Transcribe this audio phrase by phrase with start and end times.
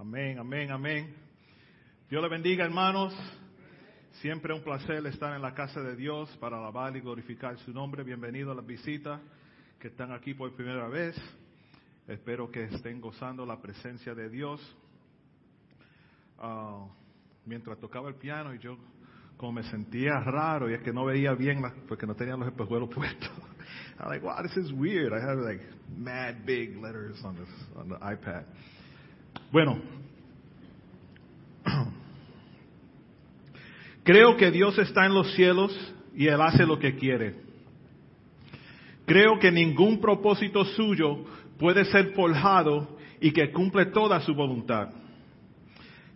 [0.00, 1.14] Amén, amén, amén.
[2.08, 3.14] Dios le bendiga, hermanos.
[4.22, 8.02] Siempre un placer estar en la casa de Dios para alabar y glorificar su nombre.
[8.02, 9.20] Bienvenido a la visita
[9.78, 11.14] que están aquí por primera vez.
[12.08, 14.58] Espero que estén gozando la presencia de Dios.
[16.38, 16.86] Ah,
[17.44, 18.78] mientras tocaba el piano y yo
[19.36, 22.88] como me sentía raro y es que no veía bien porque no tenía los espejuelos
[22.94, 23.30] puestos.
[23.98, 25.12] I'm like, wow, this is weird.
[25.12, 25.60] I have like
[25.94, 28.46] mad big letters on, this, on the iPad.
[29.52, 29.80] Bueno,
[34.04, 35.76] creo que Dios está en los cielos
[36.14, 37.34] y Él hace lo que quiere.
[39.06, 41.24] Creo que ningún propósito suyo
[41.58, 44.90] puede ser forjado y que cumple toda su voluntad.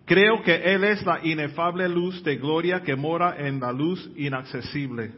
[0.05, 5.13] Creo que Él es la inefable luz de gloria que mora en la luz inaccesible.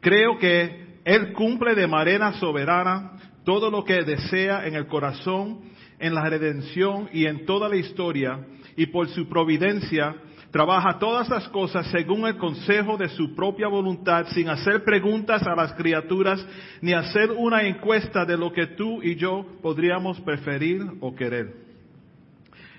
[0.00, 3.12] Creo que Él cumple de manera soberana
[3.44, 5.60] todo lo que desea en el corazón,
[5.98, 8.46] en la redención y en toda la historia,
[8.76, 10.14] y por su providencia
[10.50, 15.54] trabaja todas las cosas según el consejo de su propia voluntad, sin hacer preguntas a
[15.54, 16.46] las criaturas,
[16.80, 21.65] ni hacer una encuesta de lo que tú y yo podríamos preferir o querer.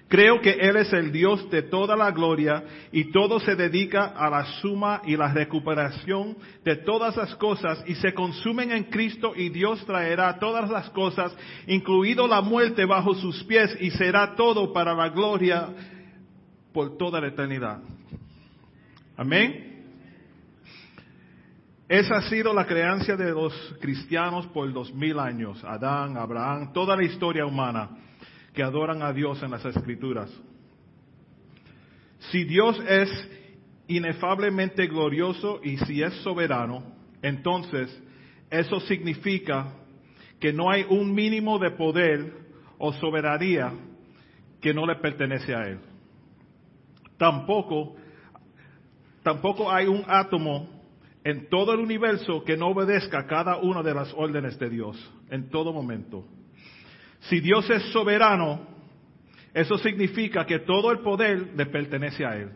[0.07, 2.63] Creo que Él es el Dios de toda la gloria
[2.93, 7.95] y todo se dedica a la suma y la recuperación de todas las cosas y
[7.95, 11.35] se consumen en Cristo y Dios traerá todas las cosas,
[11.67, 15.67] incluido la muerte bajo sus pies y será todo para la gloria
[16.71, 17.79] por toda la eternidad.
[19.17, 19.67] Amén.
[21.89, 25.61] Esa ha sido la creencia de los cristianos por dos mil años.
[25.65, 27.89] Adán, Abraham, toda la historia humana
[28.57, 30.31] que adoran a Dios en las escrituras.
[32.31, 33.07] Si Dios es
[33.87, 36.81] inefablemente glorioso y si es soberano,
[37.21, 37.95] entonces
[38.49, 39.75] eso significa
[40.39, 42.33] que no hay un mínimo de poder
[42.79, 43.73] o soberanía
[44.59, 45.79] que no le pertenece a Él.
[47.15, 47.95] Tampoco,
[49.21, 50.81] tampoco hay un átomo
[51.23, 55.47] en todo el universo que no obedezca cada una de las órdenes de Dios en
[55.51, 56.25] todo momento.
[57.21, 58.67] Si Dios es soberano,
[59.53, 62.51] eso significa que todo el poder le pertenece a Él.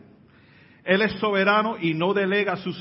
[0.84, 2.72] Él es soberano y no delega su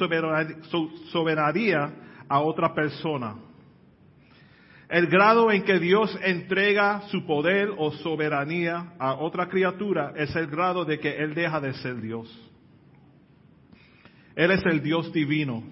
[1.12, 1.94] soberanía
[2.28, 3.36] a otra persona.
[4.90, 10.48] El grado en que Dios entrega su poder o soberanía a otra criatura es el
[10.48, 12.28] grado de que Él deja de ser Dios.
[14.36, 15.64] Él es el Dios divino.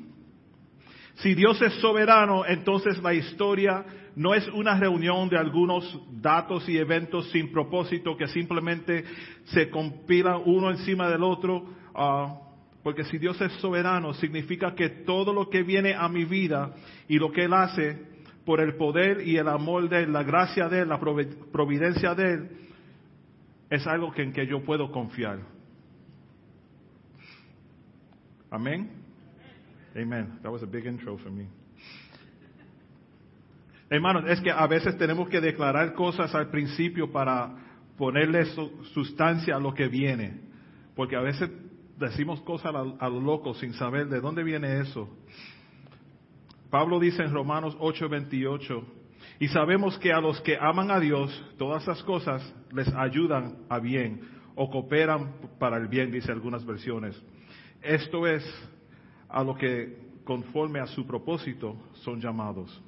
[1.20, 3.86] Si Dios es soberano, entonces la historia
[4.16, 9.04] no es una reunión de algunos datos y eventos sin propósito que simplemente
[9.46, 12.40] se compilan uno encima del otro, ah,
[12.84, 16.74] porque si Dios es soberano, significa que todo lo que viene a mi vida
[17.10, 17.98] y lo que Él hace
[18.46, 22.34] por el poder y el amor de Él, la gracia de Él, la providencia de
[22.34, 22.50] Él,
[23.70, 25.40] es algo en que yo puedo confiar.
[28.50, 28.99] Amén.
[29.96, 30.40] Amen.
[30.44, 31.48] That was a big intro for me.
[33.90, 37.56] Hermanos, es que a veces tenemos que declarar cosas al principio para
[37.98, 38.46] ponerle
[38.94, 40.42] sustancia a lo que viene.
[40.96, 41.50] Porque a veces
[41.98, 45.10] decimos cosas a, lo loco sin saber de dónde viene eso.
[46.70, 48.84] Pablo dice en Romanos 8:28,
[49.40, 52.42] y sabemos que a los que aman a Dios, todas esas cosas
[52.72, 54.22] les ayudan a bien
[54.56, 57.20] o cooperan para el bien, dice algunas versiones.
[57.82, 58.44] Esto es
[59.30, 62.82] a lo que conforme a su propósito son llamados.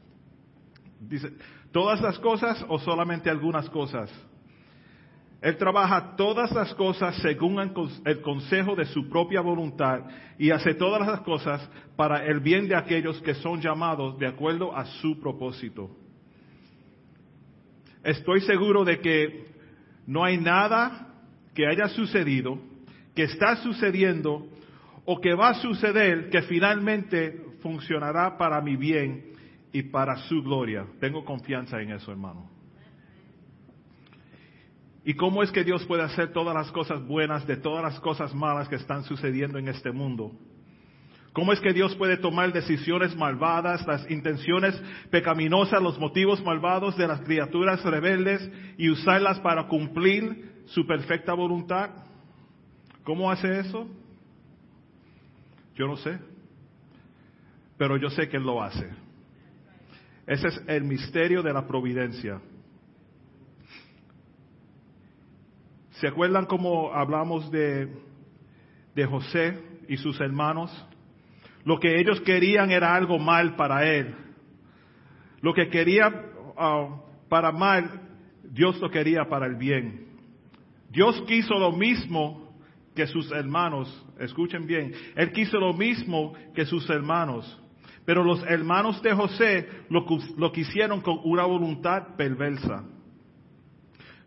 [0.99, 1.31] Dice,
[1.71, 4.11] ¿todas las cosas o solamente algunas cosas?
[5.41, 7.59] Él trabaja todas las cosas según
[8.05, 10.01] el consejo de su propia voluntad
[10.37, 14.75] y hace todas las cosas para el bien de aquellos que son llamados de acuerdo
[14.75, 15.89] a su propósito.
[18.03, 19.45] Estoy seguro de que
[20.05, 21.07] no hay nada
[21.55, 22.59] que haya sucedido,
[23.15, 24.47] que está sucediendo
[25.11, 29.33] o que va a suceder que finalmente funcionará para mi bien
[29.73, 30.85] y para su gloria.
[31.01, 32.49] Tengo confianza en eso, hermano.
[35.03, 38.33] ¿Y cómo es que Dios puede hacer todas las cosas buenas de todas las cosas
[38.33, 40.31] malas que están sucediendo en este mundo?
[41.33, 47.07] ¿Cómo es que Dios puede tomar decisiones malvadas, las intenciones pecaminosas, los motivos malvados de
[47.07, 51.89] las criaturas rebeldes y usarlas para cumplir su perfecta voluntad?
[53.03, 53.89] ¿Cómo hace eso?
[55.75, 56.19] Yo no sé.
[57.77, 58.89] Pero yo sé que Él lo hace.
[60.27, 62.39] Ese es el misterio de la providencia.
[65.91, 67.87] ¿Se acuerdan cómo hablamos de,
[68.95, 70.71] de José y sus hermanos?
[71.63, 74.15] Lo que ellos querían era algo mal para él.
[75.41, 76.11] Lo que quería
[76.57, 78.01] ah, para mal,
[78.43, 80.07] Dios lo quería para el bien.
[80.89, 82.50] Dios quiso lo mismo
[82.95, 87.59] que sus hermanos, escuchen bien, Él quiso lo mismo que sus hermanos,
[88.05, 90.05] pero los hermanos de José lo,
[90.37, 92.83] lo quisieron con una voluntad perversa.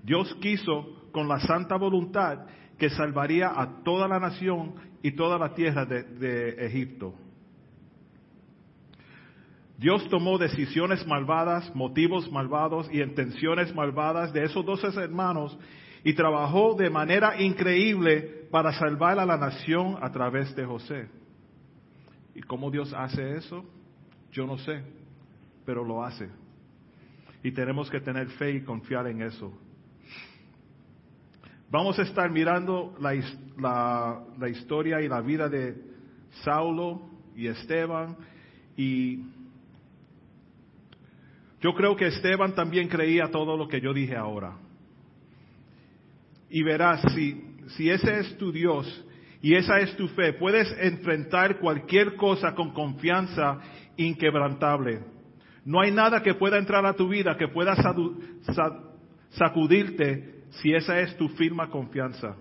[0.02, 2.46] Dios quiso con la santa voluntad
[2.78, 7.14] que salvaría a toda la nación y toda la tierra de, Egipto.
[9.78, 15.58] Dios tomó decisiones malvadas, motivos malvados y intenciones malvadas de esos doce hermanos
[16.04, 21.08] y trabajó de manera increíble para salvar a la nación a través de José.
[22.34, 23.64] ¿Y cómo Dios hace eso?
[24.30, 24.84] Yo no sé,
[25.64, 26.28] pero lo hace.
[27.42, 29.52] Y tenemos que tener fe y confiar en eso.
[31.70, 35.74] Vamos a estar mirando la, historia y la vida de
[36.42, 37.00] Saulo
[37.34, 38.16] y Esteban
[38.76, 39.24] y
[41.60, 44.58] yo creo que Esteban también creía todo lo que yo dije ahora.
[46.54, 48.86] Y verás, si, si ese es tu Dios
[49.42, 53.58] y esa es tu fe, puedes enfrentar cualquier cosa con confianza
[53.96, 55.00] inquebrantable.
[55.64, 57.74] No hay nada que pueda entrar a tu vida que pueda
[59.30, 62.36] sacudirte si esa es tu firma confianza,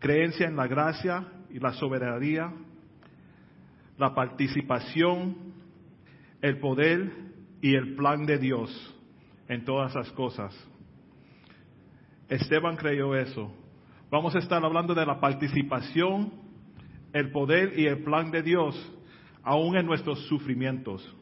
[0.00, 2.52] creencia en la gracia y la soberanía,
[3.96, 5.36] la participación,
[6.42, 7.12] el poder
[7.62, 8.96] y el plan de Dios
[9.46, 10.52] en todas las cosas.
[12.28, 13.52] Esteban creyó eso.
[14.10, 16.32] Vamos a estar hablando de la participación,
[17.12, 18.74] el poder y el plan de Dios,
[19.42, 21.14] aún en nuestros sufrimientos.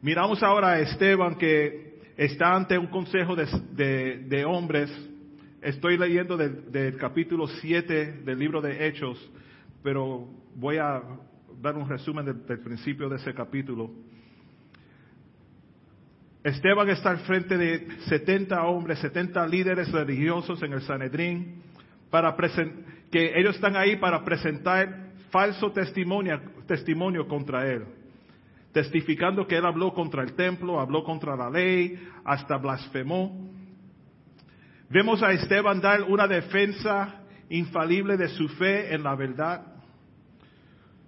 [0.00, 4.90] Miramos ahora a Esteban que está ante un consejo de, hombres.
[5.62, 9.18] Estoy leyendo del, capítulo 7 del libro de Hechos,
[9.82, 11.02] pero voy a
[11.60, 13.90] dar un resumen del, principio de ese capítulo.
[16.44, 21.62] Esteban está al frente de 70 hombres, 70 líderes religiosos en el Sanedrín,
[22.10, 22.36] para
[23.10, 27.84] que ellos están ahí para presentar falso testimonio, testimonio contra él
[28.74, 33.48] testificando que él habló contra el templo, habló contra la ley, hasta blasfemó.
[34.90, 39.62] Vemos a Esteban dar una defensa infalible de su fe en la verdad.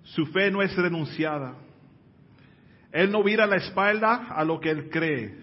[0.04, 1.56] Su fe no es renunciada.
[2.92, 5.36] Él no vira la espalda a lo que él cree.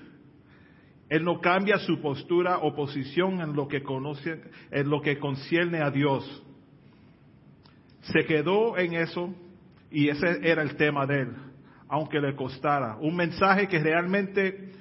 [1.09, 4.41] Él no cambia su postura o posición en lo que conoce,
[4.71, 6.43] en lo que concierne a Dios.
[8.01, 9.33] Se quedó en eso
[9.91, 11.35] y ese era el tema de él
[11.93, 12.97] aunque le costara.
[12.99, 14.71] Un mensaje que realmente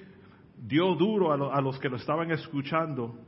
[0.57, 3.19] dio duro a, los que lo estaban escuchando.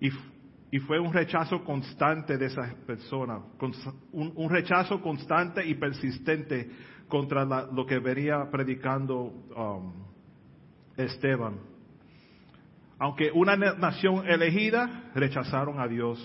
[0.00, 3.40] Y, fue un rechazo constante de esa persona,
[4.12, 6.70] un, rechazo constante y persistente
[7.10, 9.92] contra lo que venía predicando um,
[10.96, 11.58] Esteban.
[12.98, 16.18] Aunque una nación elegida, rechazaron a Dios.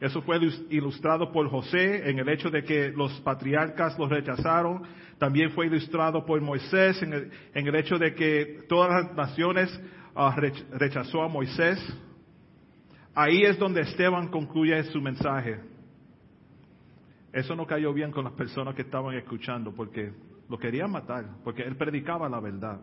[0.00, 0.38] Eso fue
[0.70, 4.82] ilustrado por José en el hecho de que los patriarcas los rechazaron.
[5.18, 9.80] También fue ilustrado por Moisés en el, hecho de que todas las naciones
[10.14, 10.30] uh,
[10.78, 11.78] rechazó a Moisés.
[13.14, 15.58] Ahí es donde Esteban concluye su mensaje.
[17.32, 20.12] Eso no cayó bien con las personas que estaban escuchando porque
[20.48, 22.80] lo querían matar, porque él predicaba la verdad.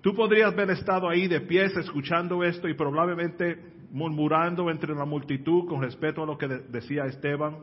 [0.00, 3.58] Tú podrías haber estado ahí de pies escuchando esto y probablemente
[3.90, 7.56] murmurando entre la multitud con respecto a lo que decía Esteban.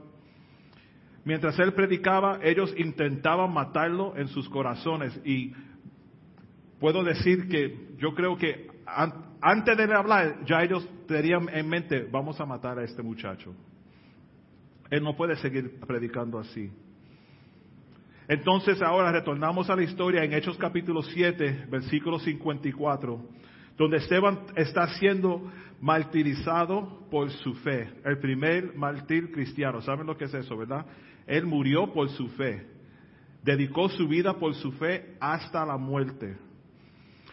[1.23, 5.53] Mientras él predicaba, ellos intentaban matarlo en sus corazones y
[6.79, 8.69] puedo decir que yo creo que
[9.41, 13.53] antes de hablar ya ellos tenían en mente, vamos a matar a este muchacho.
[14.91, 16.71] Él no puede seguir predicando así.
[18.27, 23.19] Entonces ahora retornamos a la historia en Hechos capítulo 7, versículo 54
[23.77, 29.81] donde Esteban está siendo martirizado por su fe, el primer martir cristiano.
[29.81, 30.85] ¿Saben lo que es eso, verdad?
[31.25, 32.67] Él murió por su fe,
[33.43, 36.37] dedicó su vida por su fe hasta la muerte.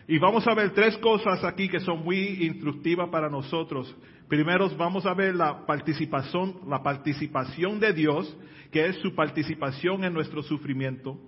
[0.07, 3.95] Y vamos a ver tres cosas aquí que son muy instructivas para nosotros.
[4.29, 8.37] Primero vamos a ver la participación, la participación de Dios,
[8.71, 11.19] que es su participación en nuestro sufrimiento.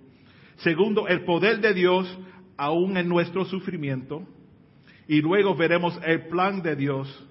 [0.57, 2.19] Segundo, el poder de Dios
[2.57, 4.27] aún en nuestro sufrimiento.
[5.07, 7.27] Y luego veremos el plan de Dios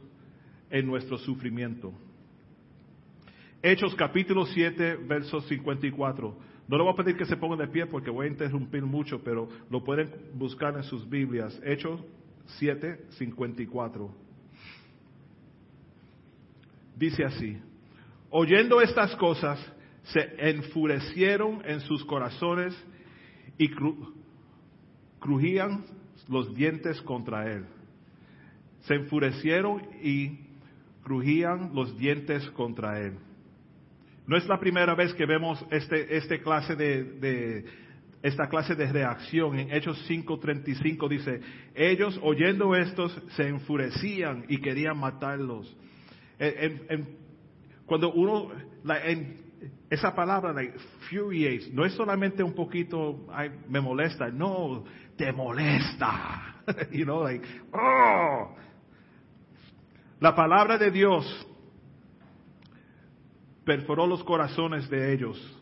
[0.71, 1.93] en nuestro sufrimiento.
[3.63, 6.37] Hechos capítulo 7, versos 54.
[6.67, 9.23] No le voy a pedir que se pongan de pie porque voy a interrumpir mucho,
[9.23, 11.61] pero lo pueden buscar en sus Biblias.
[11.65, 12.01] Hechos
[12.59, 14.30] 7, 54.
[17.01, 17.57] Dice así,
[18.29, 19.59] oyendo estas cosas,
[20.03, 22.77] se enfurecieron en sus corazones
[23.57, 23.71] y
[25.19, 25.87] crujían
[26.29, 27.65] los dientes contra él.
[28.83, 30.41] Se enfurecieron y
[31.03, 33.15] crujían los dientes contra él.
[34.27, 37.65] No es la primera vez que vemos este, este clase de,
[38.23, 39.59] esta clase de reacción.
[39.59, 41.41] En Hechos 5:35 dice,
[41.75, 45.75] ellos oyendo estos se enfurecían y querían matarlos.
[47.87, 48.51] Cuando uno,
[49.05, 49.51] en,
[49.91, 50.75] esa palabra, like,
[51.73, 53.27] no es solamente un poquito,
[53.69, 54.85] me molesta, no,
[55.17, 56.63] te molesta.
[56.93, 58.55] you know, like, oh.
[60.21, 61.47] La palabra de Dios
[63.65, 65.57] perforó los corazones de ellos.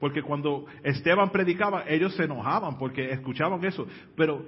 [0.00, 3.86] Porque cuando Esteban predicaba, ellos se enojaban porque escuchaban eso.
[4.16, 4.46] Pero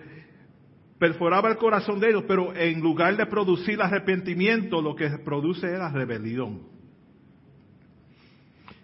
[1.00, 5.90] perforaba el corazón de ellos, pero en lugar de producir arrepentimiento, lo que produce era
[5.90, 6.60] rebelión.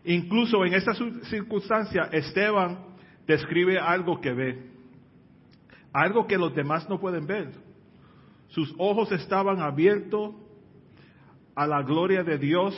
[0.02, 0.94] Incluso en esta
[1.24, 2.78] circunstancia, Esteban
[3.26, 4.70] describe algo que ve,
[5.92, 7.50] algo que los demás no pueden ver.
[8.48, 10.36] Sus ojos estaban abiertos
[11.54, 12.74] a la gloria de Dios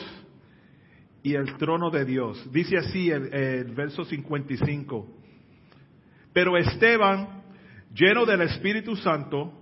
[1.23, 2.45] y el trono de Dios.
[2.51, 5.07] Dice así el, el verso 55.
[6.33, 7.38] Pero Esteban,
[7.93, 9.53] lleno del Espíritu Santo,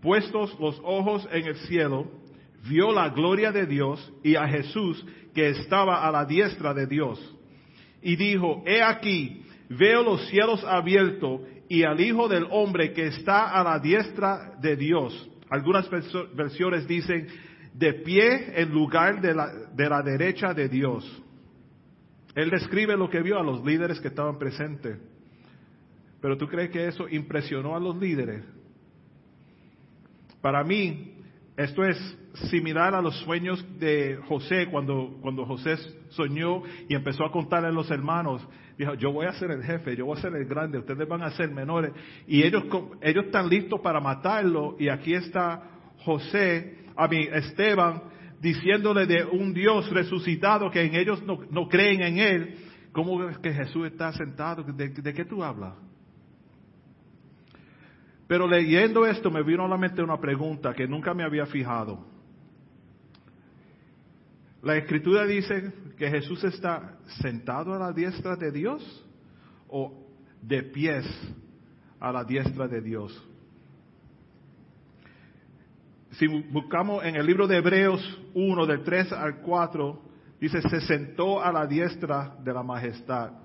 [0.00, 2.10] puestos los ojos en el cielo,
[2.68, 5.04] vio la gloria de Dios y a Jesús
[5.34, 7.18] que estaba a la diestra de Dios.
[8.02, 13.50] Y dijo, he aquí, veo los cielos abiertos y al Hijo del Hombre que está
[13.50, 15.30] a la diestra de Dios.
[15.48, 15.88] Algunas
[16.34, 17.28] versiones dicen,
[17.74, 21.22] de pie en lugar de la, de la derecha de Dios.
[22.34, 24.98] Él describe lo que vio a los líderes que estaban presentes.
[26.22, 28.44] Pero tú crees que eso impresionó a los líderes?
[30.40, 31.16] Para mí,
[31.56, 31.98] esto es
[32.48, 35.76] similar a los sueños de José cuando, cuando José
[36.10, 38.46] soñó y empezó a contarle a los hermanos.
[38.78, 41.22] Dijo, yo voy a ser el jefe, yo voy a ser el grande, ustedes van
[41.22, 41.92] a ser menores.
[42.28, 42.64] Y ellos,
[43.00, 45.70] ellos están listos para matarlo y aquí está
[46.04, 48.00] José, a mí Esteban,
[48.40, 52.58] diciéndole de un Dios resucitado que en ellos no, creen en él.
[52.92, 54.62] ¿Cómo es que Jesús está sentado?
[54.62, 55.74] de qué tú hablas?
[58.32, 62.02] Pero leyendo esto me vino a la mente una pregunta que nunca me había fijado.
[64.62, 69.06] La escritura dice que Jesús está sentado a la diestra de Dios
[69.68, 70.08] o
[70.40, 71.04] de pies
[72.00, 73.22] a la diestra de Dios.
[76.12, 80.02] Si buscamos en el libro de Hebreos 1, del 3 al 4,
[80.40, 83.41] dice, se sentó a la diestra de la majestad.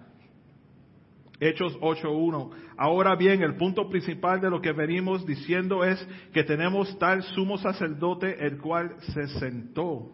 [1.39, 2.49] Hechos 8.1.
[2.77, 7.57] Ahora bien, el punto principal de lo que venimos diciendo es que tenemos tal sumo
[7.57, 10.11] sacerdote el cual se sentó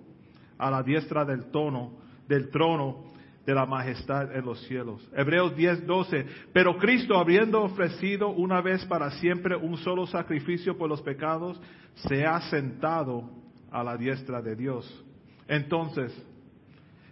[0.58, 1.94] a la diestra del tono,
[2.27, 3.06] del trono
[3.46, 5.06] de la majestad en los cielos.
[5.15, 6.25] Hebreos 10.12.
[6.53, 11.60] Pero Cristo, habiendo ofrecido una vez para siempre un solo sacrificio por los pecados,
[11.96, 13.30] se ha sentado
[13.72, 15.06] a la diestra de Dios.
[15.48, 16.13] Entonces,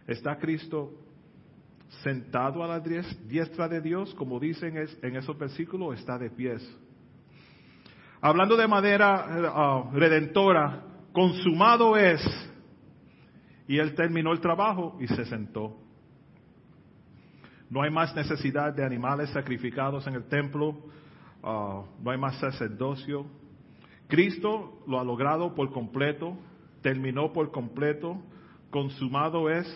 [0.07, 1.00] ¿está Cristo
[2.03, 6.61] sentado a la diestra de Dios, como dicen en esos versículos, está de pies.
[8.21, 12.21] Hablando de manera eh, ah, redentora, consumado es.
[13.67, 15.77] Y él terminó el trabajo y se sentó.
[17.69, 20.77] No hay más necesidad de animales sacrificados en el templo,
[21.43, 23.25] ah, no hay más sacerdocio.
[24.07, 26.37] Cristo lo ha logrado por completo,
[26.81, 28.21] terminó por completo,
[28.69, 29.67] consumado es,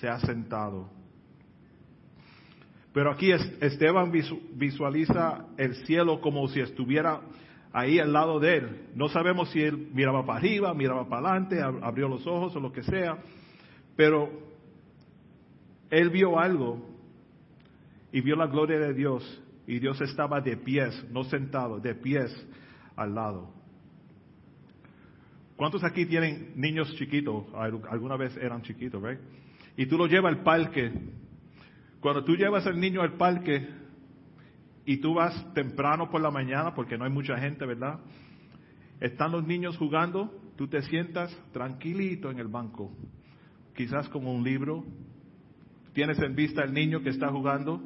[0.00, 0.90] se ha sentado.
[2.94, 4.12] Pero aquí Esteban
[4.54, 7.22] visualiza el cielo como si estuviera
[7.72, 8.86] ahí al lado de él.
[8.94, 12.70] No sabemos si él miraba para arriba, miraba para adelante, abrió los ojos o lo
[12.70, 13.18] que sea,
[13.96, 14.30] pero
[15.90, 16.88] él vio algo
[18.12, 22.30] y vio la gloria de Dios y Dios estaba de pies, no sentado, de pies
[22.94, 23.52] al lado.
[25.56, 27.46] ¿Cuántos aquí tienen niños chiquitos?
[27.56, 29.20] Alguna vez eran chiquitos, ¿verdad?
[29.76, 30.92] Y tú lo llevas al parque
[32.04, 33.66] cuando tú llevas al niño al parque
[34.84, 37.98] y tú vas temprano por la mañana, porque no hay mucha gente, ¿verdad?
[39.00, 42.92] Están los niños jugando, tú te sientas tranquilito en el banco,
[43.74, 44.84] quizás como un libro,
[45.94, 47.80] tienes en vista al niño que está jugando,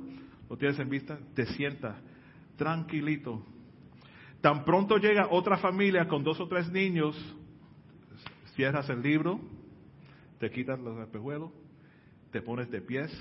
[0.51, 1.95] lo tienes en vista, te sientas
[2.57, 3.47] tranquilito.
[4.41, 7.15] Tan pronto llega otra familia con dos o tres niños,
[8.57, 9.39] cierras el libro,
[10.41, 11.53] te quitas los espejuelos,
[12.33, 13.13] te pones de pies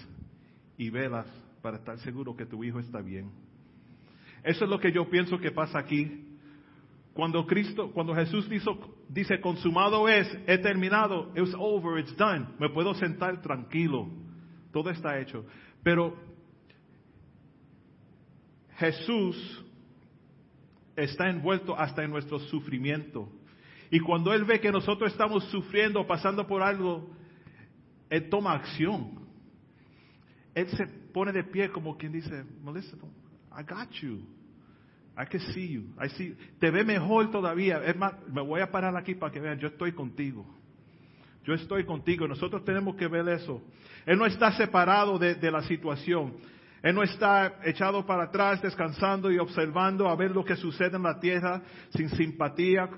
[0.78, 1.26] y velas
[1.62, 3.32] para estar seguro que tu hijo está bien.
[4.44, 6.24] Eso es lo que yo pienso que pasa aquí.
[7.14, 8.48] Cuando Cristo, cuando Jesús
[9.10, 14.08] dice consumado es, he terminado, it's over, it's done, me puedo sentar tranquilo,
[14.72, 15.44] todo está hecho.
[15.82, 16.16] Pero
[18.78, 19.66] Jesús
[20.96, 23.30] está envuelto hasta en nuestro sufrimiento.
[23.90, 27.10] Y cuando Él ve que nosotros estamos sufriendo, pasando por algo,
[28.10, 29.27] Él toma acción.
[30.58, 32.98] Él se pone de pie como quien dice, Melissa,
[33.52, 34.26] I got you.
[35.16, 35.84] I can see you.
[36.04, 36.36] I see.
[36.60, 37.84] Te ve mejor todavía.
[37.86, 40.48] Es más, me voy a parar aquí para que vean, yo estoy contigo.
[41.44, 42.28] Yo estoy contigo.
[42.28, 43.62] Nosotros tenemos que ver eso.
[44.04, 46.34] Él no está separado de, de la situación.
[46.82, 51.04] Él no está echado para atrás, descansando y observando a ver lo que sucede en
[51.04, 52.90] la tierra sin simpatía.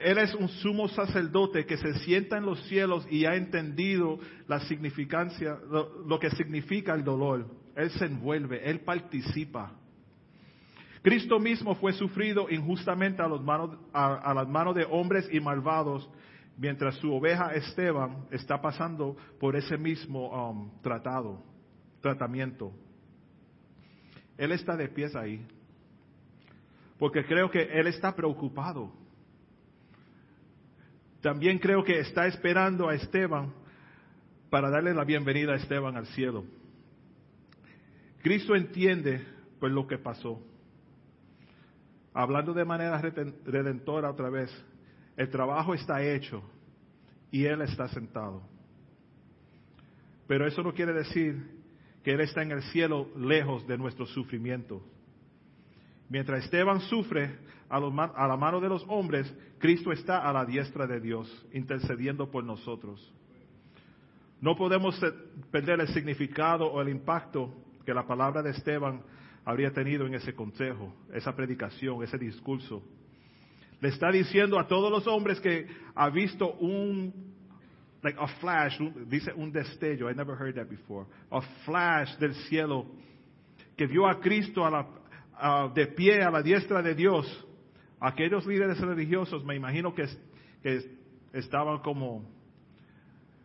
[0.00, 4.60] Él es un sumo sacerdote que se sienta en los cielos y ha entendido la
[4.60, 7.46] significancia, lo, que significa el dolor.
[7.76, 9.72] Él se envuelve, él participa.
[11.02, 16.08] Cristo mismo fue sufrido injustamente a, las manos de hombres y malvados,
[16.56, 21.42] mientras su oveja Esteban está pasando por ese mismo um, tratado
[22.00, 22.72] tratamiento.
[24.36, 25.46] Él está de pies ahí.
[26.98, 28.92] Porque creo que Él está preocupado.
[31.20, 33.52] También creo que está esperando a Esteban
[34.48, 36.44] para darle la bienvenida a Esteban al cielo.
[38.22, 39.24] Cristo entiende
[39.58, 40.42] pues lo que pasó.
[42.12, 43.00] Hablando de manera
[43.44, 44.50] redentora otra vez,
[45.16, 46.42] el trabajo está hecho
[47.30, 48.42] y Él está sentado.
[50.26, 51.60] Pero eso no quiere decir
[52.02, 54.82] que Él está en el cielo lejos de nuestro sufrimiento.
[56.10, 57.38] Mientras Esteban sufre
[57.68, 62.42] a, la mano de los hombres, Cristo está a la diestra de Dios, intercediendo por
[62.42, 63.00] nosotros.
[64.40, 65.00] No podemos
[65.52, 67.54] perder el significado o el impacto
[67.86, 69.02] que la palabra de Esteban
[69.44, 72.82] habría tenido en ese consejo, esa predicación, ese discurso.
[73.80, 77.30] Le está diciendo a todos los hombres que ha visto un
[78.02, 82.86] like a flash, dice un destello, I never heard that before, a flash del cielo
[83.76, 84.86] que vio a Cristo a la,
[85.74, 87.46] de pie a la diestra de Dios.
[88.00, 90.06] Aquellos líderes religiosos, me imagino que,
[90.62, 90.80] que
[91.32, 92.28] estaban como,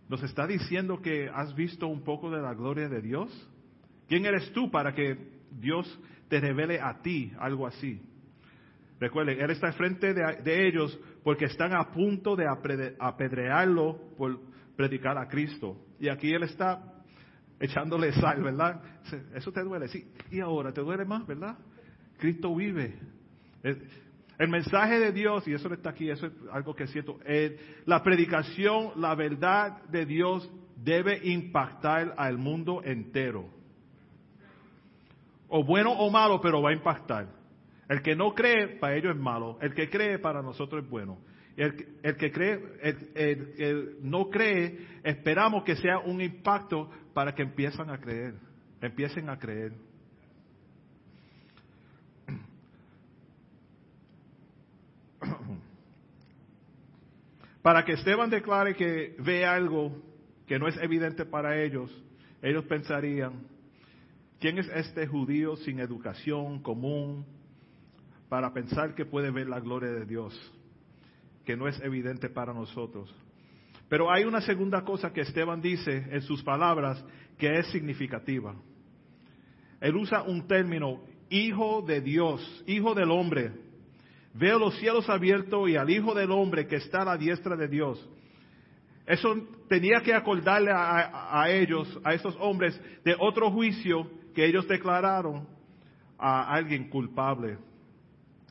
[0.09, 3.29] nos está diciendo que has visto un poco de la gloria de Dios.
[4.07, 5.17] ¿Quién eres tú para que
[5.51, 8.01] Dios te revele a ti algo así?
[8.99, 14.39] Recuerden, Él está frente de, ellos porque están a punto de apedrearlo por
[14.75, 15.77] predicar a Cristo.
[15.99, 16.81] Y aquí Él está
[17.59, 18.81] echándole sal, ¿verdad?
[19.33, 20.07] Eso te duele, sí.
[20.31, 21.57] Y ahora te duele más, ¿verdad?
[22.17, 22.93] Cristo vive.
[23.63, 27.19] El, mensaje de Dios, y eso está aquí, eso es algo que siento,
[27.85, 33.49] la predicación, la verdad de Dios debe impactar al mundo entero.
[35.47, 37.27] O bueno o malo, pero va a impactar.
[37.87, 39.57] El que no cree, para ellos es malo.
[39.61, 41.19] El que cree, para nosotros es bueno.
[41.55, 42.59] El, el que cree,
[43.15, 48.35] el, no cree, esperamos que sea un impacto para que empiecen a creer.
[48.81, 49.73] Empiecen a creer.
[57.65, 59.91] Para que Esteban declare que ve algo
[60.45, 61.89] que no es evidente para ellos,
[62.43, 63.41] ellos pensarían,
[64.39, 67.25] ¿quién es este judío sin educación común,
[68.29, 70.39] para pensar que puede ver la gloria de Dios,
[71.43, 73.11] que no es evidente para nosotros.
[73.89, 77.03] Pero hay una segunda cosa que Esteban dice en sus palabras
[77.39, 78.53] que es significativa.
[79.81, 81.01] Él usa un término,
[81.31, 83.64] hijo de Dios, hijo del hombre.
[84.37, 87.69] Veo los cielos abiertos y al hijo del hombre que está a la diestra de
[87.69, 88.05] Dios.
[89.05, 89.33] Eso
[89.69, 95.47] tenía que acordarle a, ellos, a esos hombres, de otro juicio que ellos declararon
[96.17, 97.57] a alguien culpable.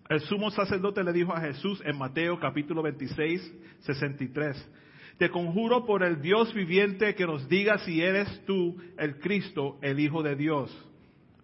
[0.09, 4.71] El sumo sacerdote le dijo a Jesús en Mateo capítulo 26, 63,
[5.19, 10.01] te conjuro por el Dios viviente que nos diga si eres tú el Cristo, el
[10.01, 10.71] Hijo de Dios.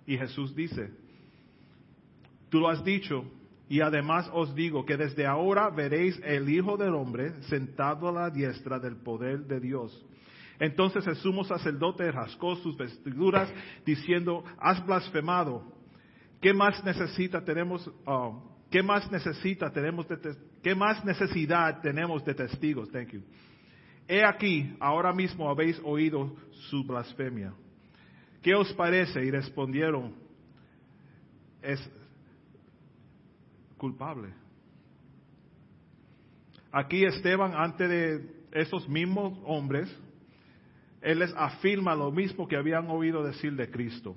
[0.07, 0.91] Y Jesús dice,
[2.49, 3.25] tú lo has dicho,
[3.71, 8.29] y además os digo que desde ahora veréis el Hijo del Hombre sentado a la
[8.29, 10.05] diestra del poder de Dios.
[10.59, 13.49] Entonces el sumo sacerdote rascó sus vestiduras
[13.87, 15.73] diciendo, has blasfemado.
[16.41, 18.41] ¿Qué más necesita tenemos, um,
[18.73, 20.19] qué más necesita tenemos de,
[20.65, 22.91] qué más necesidad tenemos de testigos?
[22.91, 23.23] Thank you.
[24.09, 26.35] He aquí, ahora mismo habéis oído
[26.71, 27.55] su blasfemia.
[28.43, 29.25] ¿Qué os parece?
[29.25, 30.17] Y respondieron,
[31.63, 31.79] es
[33.81, 34.29] culpable.
[36.71, 39.89] Aquí Esteban, ante de esos mismos hombres,
[41.01, 44.15] él les afirma lo mismo que habían oído decir de Cristo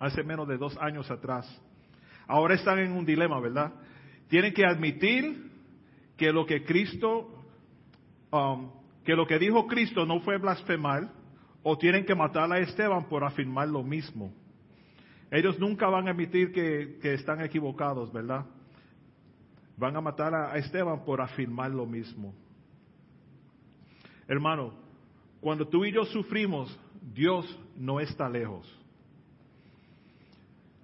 [0.00, 1.46] hace menos de dos años atrás.
[2.26, 3.72] Ahora están en un dilema, ¿verdad?
[4.28, 5.50] Tienen que admitir
[6.16, 7.44] que lo que Cristo,
[8.32, 8.70] um,
[9.04, 11.12] que lo que dijo Cristo no fue blasfemar,
[11.62, 14.32] o tienen que matar a Esteban por afirmar lo mismo.
[15.30, 18.46] Ellos nunca van a admitir que, están equivocados, ¿verdad?
[19.76, 22.34] Van a matar a Esteban por afirmar lo mismo.
[24.28, 24.72] Hermano,
[25.40, 26.78] cuando tú y yo sufrimos,
[27.12, 27.44] Dios
[27.76, 28.66] no está lejos.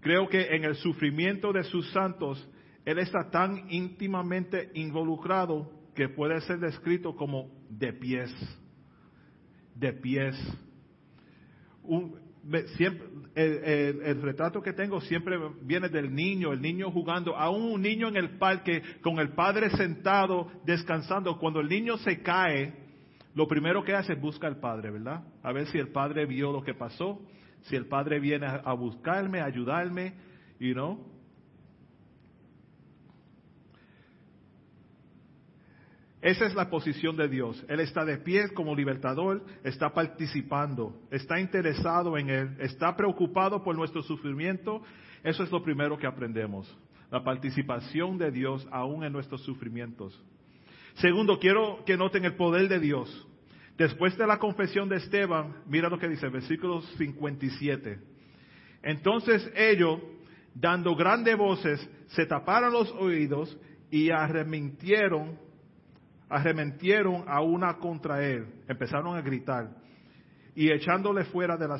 [0.00, 2.48] Creo que en el sufrimiento de sus santos,
[2.85, 8.33] Él está tan íntimamente involucrado que puede ser descrito como de pies,
[9.76, 10.37] de pies.
[12.76, 18.09] Siempre, el, retrato que tengo siempre viene del niño, el niño jugando, aún un niño
[18.09, 21.38] en el parque con el padre sentado descansando.
[21.38, 22.74] Cuando el niño se cae,
[23.35, 25.22] lo primero que hace es buscar al padre, ¿verdad?
[25.42, 27.20] A ver si el padre vio lo que pasó,
[27.62, 30.14] si el padre viene a, buscarme, ayudarme,
[30.59, 31.12] you know.
[36.22, 37.64] Esa es la posición de Dios.
[37.68, 43.74] Él está de pie como libertador, está participando, está interesado en Él, está preocupado por
[43.76, 44.82] nuestro sufrimiento.
[45.24, 46.72] Eso es lo primero que aprendemos,
[47.11, 50.16] la participación de Dios aún en nuestros sufrimientos.
[50.94, 53.26] Segundo, quiero que noten el poder de Dios.
[53.76, 57.98] Después de la confesión de Esteban, mira lo que dice, versículo 57.
[58.85, 59.98] Entonces ellos,
[60.54, 63.58] dando grandes voces, se taparon los oídos
[63.90, 65.37] y arremetieron
[66.33, 69.71] arremetieron a una contra él, empezaron a gritar
[70.55, 71.79] y echándole fuera de la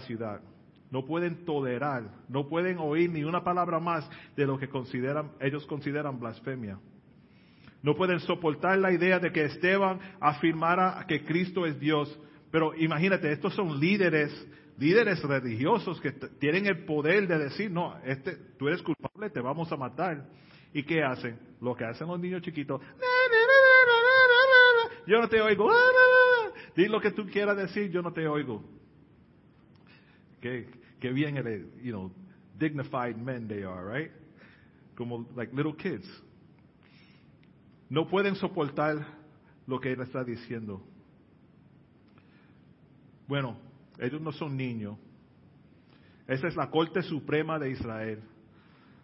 [0.00, 0.40] ciudad,
[0.90, 5.64] No pueden tolerar, no pueden oír ni una palabra más de lo que consideran, ellos
[5.66, 6.78] consideran blasfemia.
[7.82, 12.18] No pueden soportar la idea de que Esteban afirmara que Cristo es Dios.
[12.50, 14.30] Pero imagínate, estos son líderes,
[14.78, 19.72] líderes religiosos que tienen el poder de decir, no, este, tú eres culpable, te vamos
[19.72, 20.26] a matar.
[20.74, 21.38] ¿Y qué hacen?
[21.60, 22.80] Lo que hacen los niños chiquitos
[25.06, 25.70] yo no te oigo.
[25.70, 28.62] Ah, Di lo que tú quieras decir, yo no te oigo.
[30.40, 31.36] Que, que bien,
[31.82, 32.10] you know,
[32.58, 34.10] dignified men they are, right?
[34.96, 36.06] Como like little kids.
[37.88, 39.04] No pueden soportar
[39.66, 40.82] lo que él está diciendo.
[43.26, 43.56] Bueno,
[43.98, 44.96] ellos no son niños.
[46.26, 48.22] Esa es la Corte Suprema de Israel,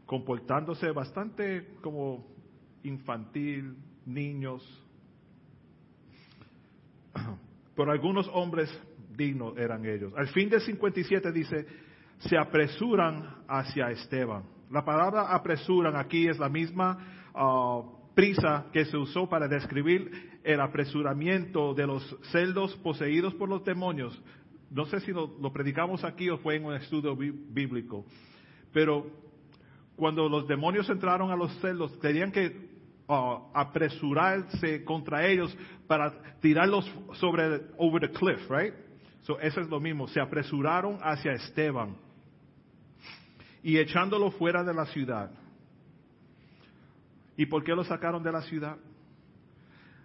[0.06, 2.24] comportándose bastante como
[2.84, 4.62] infantil, niños,
[7.76, 8.70] pero algunos hombres
[9.16, 10.12] dignos eran ellos.
[10.16, 11.66] Al fin del 57 dice,
[12.18, 14.44] se apresuran hacia Esteban.
[14.70, 16.98] La palabra apresuran aquí es la misma
[17.34, 17.82] ah,
[18.14, 24.20] prisa que se usó para describir el apresuramiento de los celdos poseídos por los demonios.
[24.70, 28.04] No sé si lo predicamos aquí o fue en un estudio bíblico,
[28.72, 29.06] pero
[29.94, 32.65] cuando los demonios entraron a los celdos, tenían que
[33.08, 38.74] apresurarse contra ellos para tirarlos sobre over the cliff, right?
[39.22, 40.08] So eso es lo mismo.
[40.08, 41.96] Se apresuraron hacia Esteban
[43.62, 45.30] y echándolo fuera de la ciudad.
[47.36, 48.76] ¿Y por qué lo sacaron de la ciudad?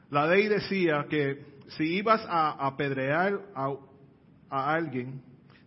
[0.10, 3.74] La ley decía que si ibas a apedrear a,
[4.50, 5.22] a alguien,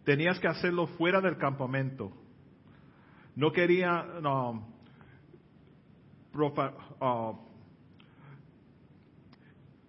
[0.05, 2.12] tenías que hacerlo fuera del campamento.
[3.35, 4.74] No quería, no,
[7.01, 7.33] Ah,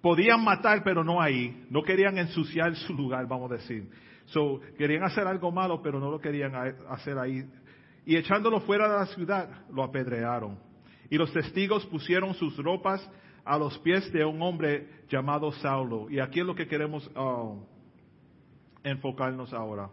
[0.01, 1.65] podían matar, pero no ahí.
[1.69, 3.89] No querían ensuciar su lugar, vamos a decir.
[4.27, 6.53] So, querían hacer algo malo, pero no lo querían
[6.89, 7.43] hacer ahí.
[8.05, 10.59] Y echándolo fuera de la ciudad, lo apedrearon.
[11.09, 13.07] Y los testigos pusieron sus ropas
[13.43, 16.09] a los pies de un hombre llamado Saulo.
[16.09, 17.53] Y aquí es lo que queremos ah,
[18.83, 19.89] enfocarnos ahora.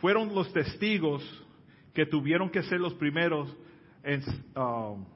[0.00, 1.22] Fueron los testigos
[1.94, 3.54] que tuvieron que ser los primeros
[4.54, 5.06] Um,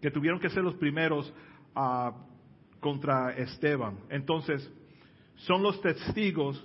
[0.00, 1.32] que tuvieron que ser los primeros
[1.76, 2.10] uh,
[2.80, 3.98] contra Esteban.
[4.10, 4.68] Entonces,
[5.36, 6.64] son los testigos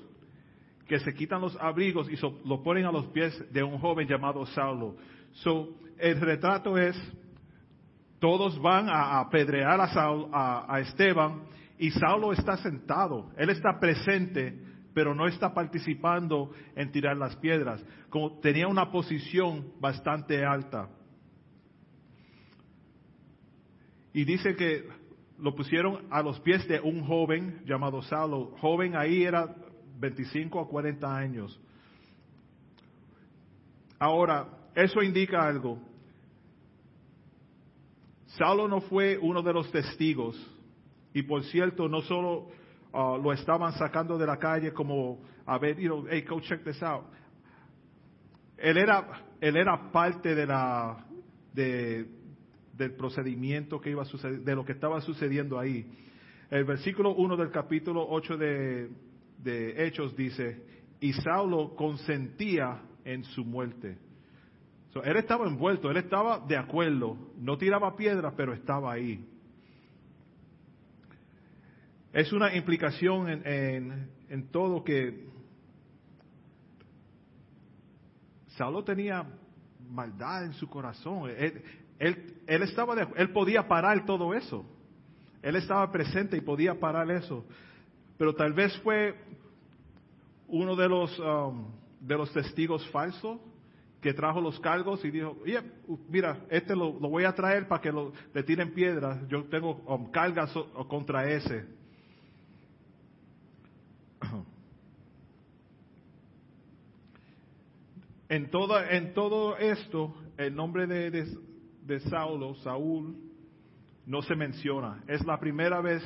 [0.87, 4.45] que se quitan los abrigos y lo ponen a los pies de un joven llamado
[4.47, 4.95] Saulo.
[5.33, 6.95] So, el retrato es,
[8.19, 11.43] todos van a apedrear a, a Esteban
[11.77, 14.59] y Saulo está sentado, él está presente,
[14.93, 17.83] pero no está participando en tirar las piedras,
[18.41, 20.89] tenía una posición bastante alta.
[24.13, 24.87] Y dice que
[25.39, 28.55] lo pusieron a los pies de un joven llamado Saulo.
[28.59, 29.55] Joven ahí era
[29.99, 31.59] 25 a 40 años.
[33.99, 35.79] Ahora, eso indica algo.
[38.37, 40.35] Saulo no fue uno de los testigos.
[41.13, 42.49] Y por cierto, no solo
[42.93, 46.63] uh, lo estaban sacando de la calle como, a ver, you know, hey, go check
[46.63, 47.05] this out.
[48.57, 51.05] Él era, él era parte de la,
[51.53, 52.07] de,
[52.73, 55.85] del procedimiento que iba a suceder, de lo que estaba sucediendo ahí.
[56.49, 58.89] El versículo 1 del capítulo 8 de,
[59.37, 60.63] de Hechos dice,
[60.99, 63.97] y Saulo consentía en su muerte.
[65.03, 69.27] él estaba envuelto, él estaba de acuerdo, no tiraba piedras, pero estaba ahí.
[72.11, 75.27] Es una implicación en, en todo que
[78.57, 79.25] Saulo tenía
[79.89, 81.31] maldad en su corazón.
[81.99, 84.65] Él, estaba él podía parar todo eso.
[85.41, 87.45] Él estaba presente y podía parar eso.
[88.17, 89.15] Pero tal vez fue
[90.47, 91.65] uno de los, um,
[91.99, 93.39] de los testigos falsos
[94.01, 95.37] que trajo los cargos y dijo,
[96.09, 99.27] mira, este lo, voy a traer para que lo, le tiren piedras.
[99.27, 100.53] Yo tengo um, cargas
[100.87, 101.65] contra ese.
[108.29, 111.37] En, toda, en todo esto, el nombre de, de,
[112.09, 113.15] Saulo, Saúl,
[114.05, 115.03] no se menciona.
[115.07, 116.03] Es la primera vez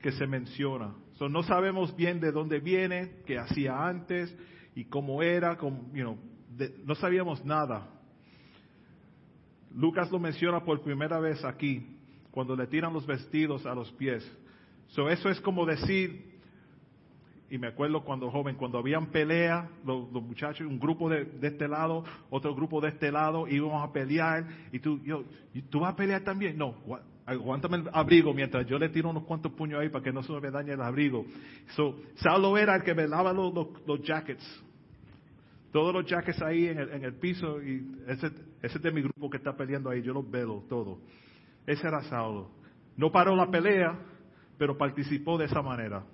[0.00, 0.94] que se menciona.
[1.20, 4.34] no sabemos bien de dónde viene, qué hacía antes
[4.74, 5.58] y cómo era,
[6.84, 7.88] no sabíamos nada.
[9.74, 11.96] Lucas lo menciona por primera vez aquí,
[12.30, 14.24] cuando le tiran los vestidos a los pies.
[14.88, 16.29] eso es como decir,
[17.50, 22.04] y me acuerdo cuando joven, cuando habían pelea, los, muchachos, un grupo de, este lado,
[22.30, 25.24] otro grupo de este lado, íbamos a pelear, y tú, yo,
[25.68, 26.56] ¿tú vas a pelear también?
[26.56, 26.76] No,
[27.26, 30.32] aguántame el abrigo mientras yo le tiro unos cuantos puños ahí para que no se
[30.32, 31.26] me dañe el abrigo.
[31.74, 34.64] So, Saulo era el que los, los, jackets.
[35.72, 38.28] Todos los jackets ahí en el, en el piso, y ese,
[38.62, 41.00] ese es de mi grupo que está peleando ahí, yo los velo todo.
[41.66, 42.48] Ese era Saulo.
[42.96, 43.98] No paró la pelea,
[44.56, 46.04] pero participó de esa manera.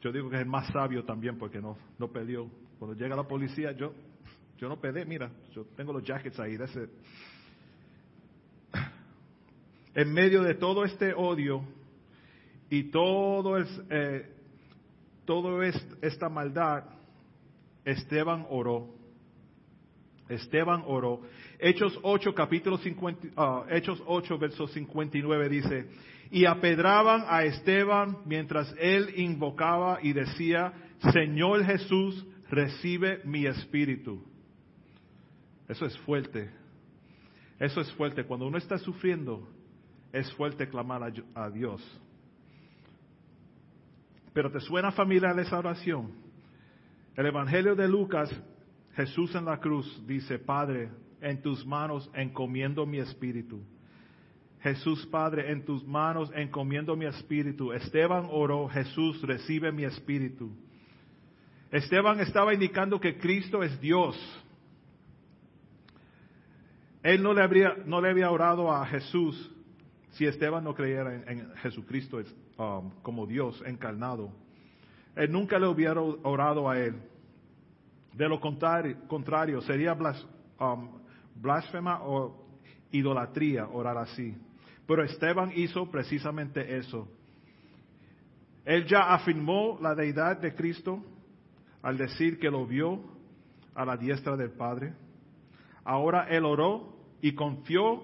[0.00, 2.08] Yo digo que es el más sabio también porque no, no.
[2.78, 3.92] Cuando llega la policía, yo,
[4.56, 6.56] yo no peleé, mira, yo tengo los jackets ahí.
[9.94, 11.62] En medio de todo este odio
[12.70, 14.32] y todo, es, eh,
[15.26, 16.84] todo esta maldad,
[17.84, 18.99] Esteban oró.
[20.30, 21.20] Esteban oró.
[21.58, 25.86] Hechos 8, capítulo 50, ah, Hechos 8, verso 59 dice,
[26.30, 30.72] y apedraban a Esteban mientras él invocaba y decía,
[31.12, 34.22] Señor Jesús, recibe mi espíritu.
[35.68, 36.50] Eso es fuerte.
[37.58, 38.24] Eso es fuerte.
[38.24, 39.48] Cuando uno está sufriendo,
[40.12, 42.00] es fuerte clamar a, Dios.
[44.32, 46.12] Pero ¿te suena familiar esa oración?
[47.16, 48.30] El Evangelio de Lucas,
[48.94, 53.62] Jesús en la cruz dice, Padre, en tus manos encomiendo mi espíritu.
[54.60, 57.72] Jesús Padre, en tus manos encomiendo mi espíritu.
[57.72, 60.50] Esteban oró, Jesús recibe mi espíritu.
[61.70, 64.16] Esteban estaba indicando que Cristo es Dios.
[67.02, 69.50] Él no le, habría, no le había orado a Jesús
[70.10, 72.18] si Esteban no creyera en, Jesucristo
[72.58, 74.30] um, como Dios encarnado.
[75.16, 76.96] Él nunca le hubiera orado a Él.
[78.20, 80.88] De lo contrario, sería um,
[81.36, 82.36] blasfema o
[82.92, 84.36] idolatría orar así.
[84.86, 87.08] Pero Esteban hizo precisamente eso.
[88.66, 91.02] Él ya afirmó la deidad de Cristo
[91.80, 93.00] al decir que lo vio
[93.74, 94.92] a la diestra del Padre.
[95.82, 98.02] Ahora él oró y confió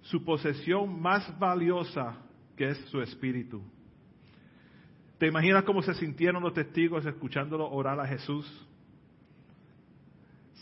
[0.00, 2.16] su posesión más valiosa,
[2.56, 3.60] que es su espíritu.
[5.18, 8.64] ¿Te imaginas cómo se sintieron los testigos escuchándolo orar a Jesús?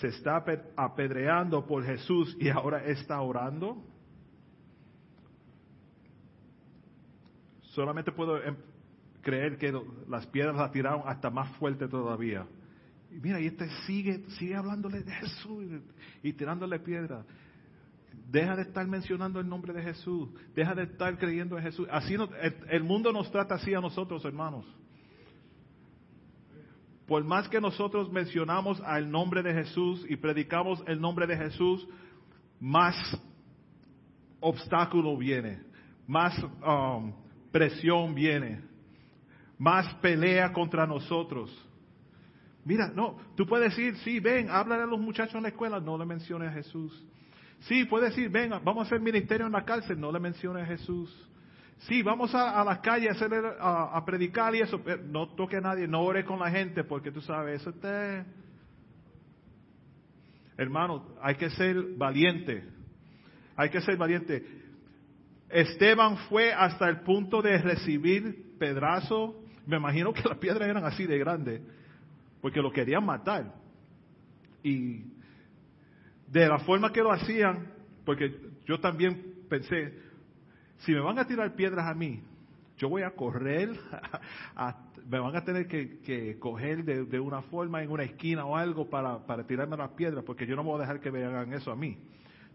[0.01, 0.45] Se está
[0.77, 3.83] apedreando por Jesús y ahora está orando.
[7.77, 8.57] Solamente puedo em,
[9.23, 9.73] creer que
[10.09, 12.47] las piedras la tiraron hasta más fuerte todavía.
[13.11, 15.65] Y mira, y este sigue, sigue hablándole de Jesús
[16.23, 17.25] y, tirándole piedras.
[18.31, 20.29] Deja de estar mencionando el nombre de Jesús.
[20.55, 21.89] Deja de estar creyendo en Jesús.
[21.91, 22.15] Así
[22.71, 24.67] el, mundo nos trata así a nosotros, hermanos.
[27.07, 31.87] Por más que nosotros mencionamos al nombre de Jesús y predicamos el nombre de Jesús,
[32.61, 32.97] más
[34.41, 35.61] obstáculo viene,
[36.07, 37.13] más um,
[37.53, 38.61] presión viene,
[39.57, 41.51] más pelea contra nosotros.
[42.65, 45.97] Mira, no, tú puedes decir, sí, ven, háblale a los muchachos en la escuela, no
[45.97, 47.07] le menciones a Jesús.
[47.61, 50.67] Sí, puedes decir, ven, vamos a hacer ministerio en la cárcel, no le menciones a
[50.67, 51.31] Jesús.
[51.81, 55.61] Sí, vamos a, a las calles a, hacer, a, predicar y eso, no toque a
[55.61, 58.25] nadie, no ore con la gente, porque tú sabes, eso te...
[60.57, 62.65] Hermano, hay que ser valiente.
[63.57, 64.45] Hay que ser valiente.
[65.51, 69.37] Esteban fue hasta el punto de recibir pedazo.
[69.67, 71.63] Me imagino que las piedras eran así de grandes,
[72.41, 73.53] porque lo querían matar.
[74.63, 75.05] Y
[76.27, 77.73] de la forma que lo hacían,
[78.05, 78.35] porque
[78.67, 80.06] yo también pensé,
[80.79, 82.23] si me van a tirar piedras a mí,
[82.79, 83.71] yo voy a correr,
[85.09, 89.25] me van a tener que, coger de, una forma en una esquina o algo para,
[89.27, 91.77] para tirarme las piedras, porque yo no voy a dejar que me hagan eso a
[91.77, 91.97] mí.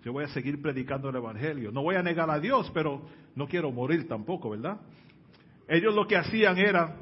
[0.04, 1.72] Yo voy a seguir predicando el Evangelio.
[1.72, 3.02] No voy a negar a Dios, pero
[3.36, 4.80] no quiero morir tampoco, ¿verdad?
[5.68, 6.98] Ellos lo que hacían era,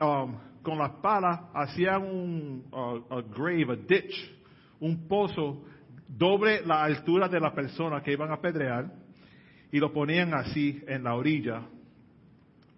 [0.00, 2.64] um, con las palas, hacían un
[3.32, 4.36] grave, a ditch,
[4.80, 5.64] un pozo
[6.08, 8.90] doble la altura de la persona que iban a apedrear
[9.70, 11.62] y lo ponían así en la orilla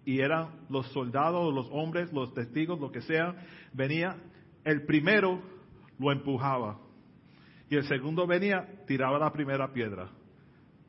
[0.05, 3.35] y eran los soldados, los hombres, los testigos, lo que sea,
[3.73, 4.17] venía,
[4.63, 5.41] el primero
[5.99, 6.79] lo empujaba
[7.69, 10.09] y el segundo venía, tiraba la primera piedra.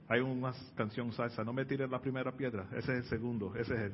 [0.09, 3.75] Hay una canción salsa, no me tires la primera piedra, ese es el segundo, ese
[3.75, 3.93] es el.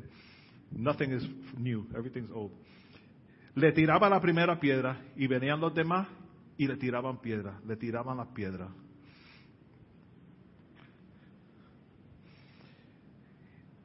[0.70, 2.52] Nothing is new, everything's old.
[3.54, 6.08] Le tiraba la primera piedra y venían los demás
[6.56, 8.70] y le tiraban piedra, le tiraban las piedras.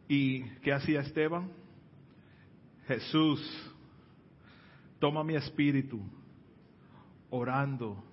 [0.08, 1.52] ¿Y qué hacía Esteban?
[2.88, 3.40] Jesús,
[5.00, 6.02] toma mi espíritu,
[7.30, 8.04] orando.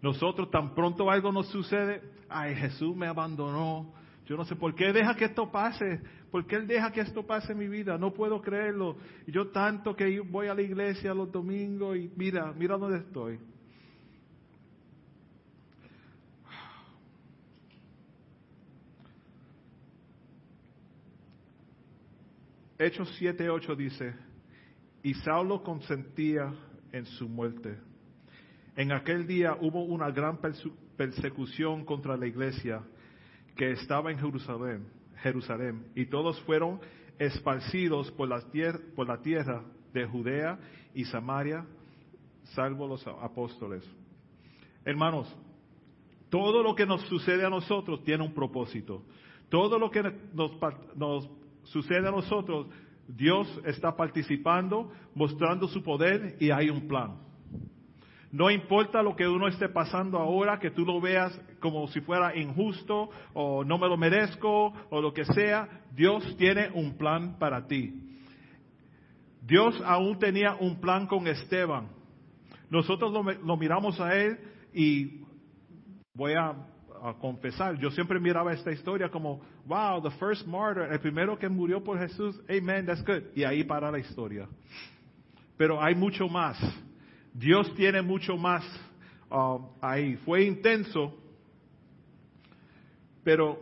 [0.00, 3.92] Nosotros tan pronto algo nos sucede, ay Jesús me abandonó,
[4.28, 7.26] yo no sé por qué deja que esto pase, por qué Él deja que esto
[7.26, 8.96] pase en mi vida, no puedo creerlo.
[9.26, 13.40] Yo tanto que voy a la iglesia los domingos y mira, mira dónde estoy.
[22.78, 24.14] Hechos 7:8 dice,
[25.02, 26.54] y Saulo consentía
[26.92, 27.76] en su muerte.
[28.76, 30.38] En aquel día hubo una gran
[30.96, 32.82] persecución contra la iglesia
[33.56, 34.86] que estaba en Jerusalén,
[35.16, 36.80] Jerusalén y todos fueron
[37.18, 40.60] esparcidos por la, tierra, por la tierra de Judea
[40.94, 41.66] y Samaria,
[42.54, 43.82] salvo los apóstoles.
[44.84, 45.36] Hermanos,
[46.30, 49.02] todo lo que nos sucede a nosotros tiene un propósito.
[49.48, 50.02] Todo lo que
[50.34, 51.28] nos
[51.72, 52.66] sucede a nosotros,
[53.06, 57.28] Dios está participando, mostrando su poder y hay un plan.
[58.30, 62.36] No importa lo que uno esté pasando ahora, que tú lo veas como si fuera
[62.36, 67.66] injusto o no me lo merezco o lo que sea, Dios tiene un plan para
[67.66, 68.08] ti.
[69.40, 71.88] Dios aún tenía un plan con Esteban.
[72.68, 73.10] Nosotros
[73.42, 74.38] lo, miramos a él
[74.74, 75.22] y
[76.12, 76.54] voy a
[77.02, 77.78] a confesar.
[77.78, 81.98] Yo siempre miraba esta historia como, wow, the first martyr, el primero que murió por
[81.98, 83.22] Jesús, amen, that's good.
[83.34, 84.48] Y ahí para la historia.
[85.56, 86.58] Pero hay mucho más.
[87.32, 88.64] Dios tiene mucho más
[89.30, 90.16] uh, ahí.
[90.24, 91.14] Fue intenso,
[93.24, 93.58] pero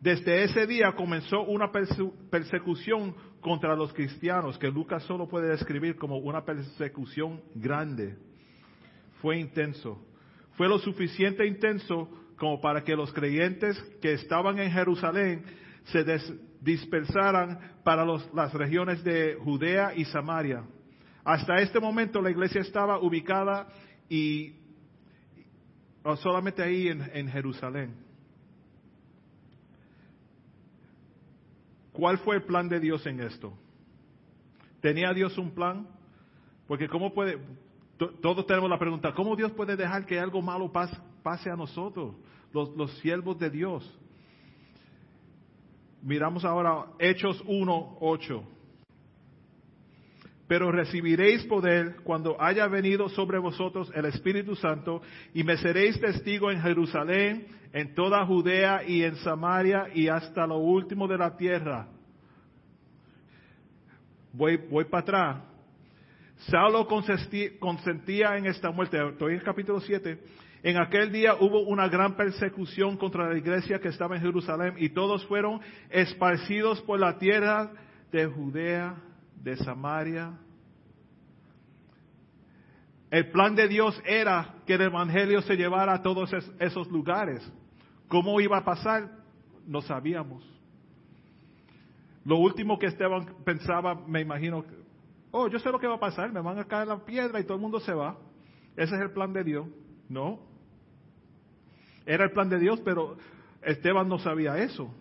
[0.00, 6.18] desde ese día comenzó una persecución contra los cristianos, que Lucas solo puede describir como
[6.18, 8.16] una persecución grande.
[9.20, 10.00] Fue intenso.
[10.52, 12.08] Fue lo suficiente intenso
[12.42, 15.44] como para que los creyentes que estaban en Jerusalén
[15.84, 16.04] se
[16.60, 20.64] dispersaran para las regiones de Judea y Samaria.
[21.22, 23.68] Hasta este momento la iglesia estaba ubicada
[24.08, 24.56] y
[26.16, 27.94] solamente ahí en, Jerusalén.
[31.92, 33.56] ¿Cuál fue el plan de Dios en esto?
[34.80, 35.86] ¿Tenía Dios un plan?
[36.66, 37.38] Porque cómo puede,
[38.08, 42.14] todos tenemos la pregunta, ¿cómo Dios puede dejar que algo malo pase, a nosotros?
[42.52, 43.98] los, siervos de Dios.
[46.02, 48.44] Miramos ahora Hechos 1, 8.
[50.48, 55.00] Pero recibiréis poder cuando haya venido sobre vosotros el Espíritu Santo
[55.32, 60.58] y me seréis testigo en Jerusalén, en toda Judea y en Samaria y hasta lo
[60.58, 61.88] último de la tierra.
[64.32, 65.51] Voy, voy para atrás.
[66.48, 68.98] Saulo consentía en esta muerte.
[69.08, 70.18] Estoy en el capítulo 7
[70.62, 74.90] en aquel día hubo una gran persecución contra la iglesia que estaba en Jerusalén y
[74.90, 77.72] todos fueron esparcidos por la tierra
[78.12, 78.94] de Judea,
[79.42, 80.38] de Samaria.
[83.10, 87.42] El plan de Dios era que el Evangelio se llevara a todos esos lugares.
[88.06, 89.10] ¿Cómo iba a pasar?
[89.66, 90.44] No sabíamos.
[92.24, 94.64] Lo último que Esteban pensaba, me imagino,
[95.32, 97.44] oh, yo sé lo que va a pasar, me van a caer la piedra y
[97.44, 98.16] todo el mundo se va.
[98.76, 99.66] Ese es el plan de Dios.
[100.08, 100.40] No.
[102.06, 103.16] Era el plan de Dios, pero
[103.62, 104.94] Esteban no sabía eso.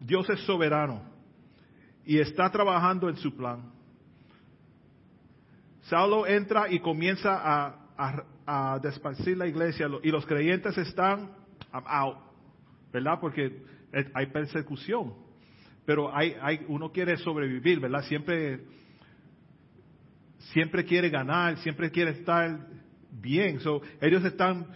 [0.00, 1.02] Dios es soberano
[2.04, 3.72] y está trabajando en su plan.
[5.82, 11.32] Saulo entra y comienza a, a, desparcir la iglesia y los creyentes están
[11.72, 12.18] out,
[12.92, 13.18] ¿verdad?
[13.20, 13.62] Porque
[14.14, 15.14] hay persecución,
[15.86, 18.02] pero hay, hay, uno quiere sobrevivir, ¿verdad?
[18.04, 18.60] Siempre
[20.52, 22.66] siempre quiere ganar, siempre quiere estar
[23.10, 23.60] bien.
[23.60, 24.66] So, ellos están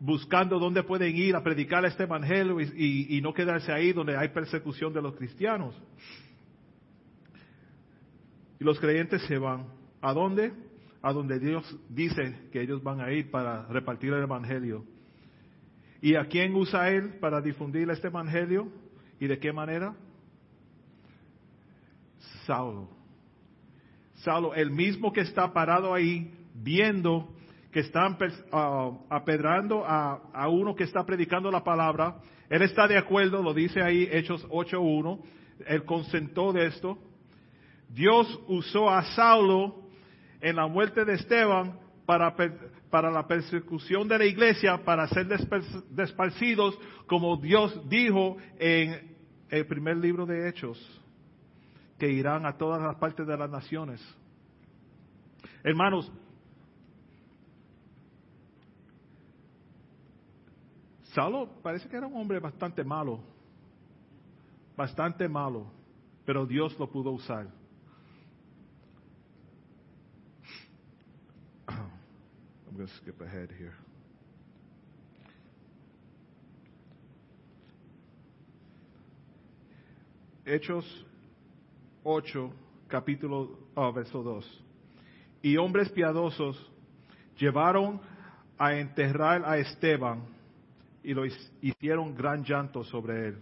[0.00, 4.92] buscando dónde pueden ir a predicar este evangelio y, no quedarse ahí donde hay persecución
[4.92, 5.74] de los cristianos.
[8.60, 9.66] Y los creyentes se van.
[10.00, 10.52] ¿A dónde?
[11.02, 14.84] A donde Dios dice que ellos van a ir para repartir el evangelio.
[16.00, 18.70] ¿Y a quién usa Él para difundir este evangelio?
[19.18, 19.96] ¿Y de qué manera?
[22.48, 22.88] Saulo.
[24.24, 27.28] Saulo, el mismo que está parado ahí viendo
[27.70, 28.16] que están
[28.50, 32.16] uh, apedrando a, uno que está predicando la palabra.
[32.48, 35.20] Él está de acuerdo, lo dice ahí Hechos 8.1.
[35.66, 36.96] Él consentó de esto.
[37.90, 39.82] Dios usó a Saulo
[40.40, 42.34] en la muerte de Esteban para,
[42.88, 45.26] para la persecución de la iglesia, para ser
[45.90, 49.14] desparcidos, como Dios dijo en
[49.50, 50.98] el primer libro de Hechos,
[51.98, 54.00] que irán a todas las partes de las naciones.
[55.64, 56.10] Hermanos,
[61.14, 63.20] Saulo parece que era un hombre bastante malo,
[64.76, 65.72] bastante malo,
[66.24, 67.46] pero Dios lo pudo usar.
[71.68, 71.90] I'm
[72.76, 73.74] going to skip ahead here.
[80.44, 81.07] Hechos
[82.04, 82.52] 8,
[82.88, 84.64] capítulo, oh, verso 2.
[85.42, 86.70] Y hombres piadosos
[87.36, 88.00] llevaron
[88.58, 90.22] a enterrar a Esteban
[91.02, 91.24] y lo
[91.60, 93.38] hicieron gran llanto sobre él.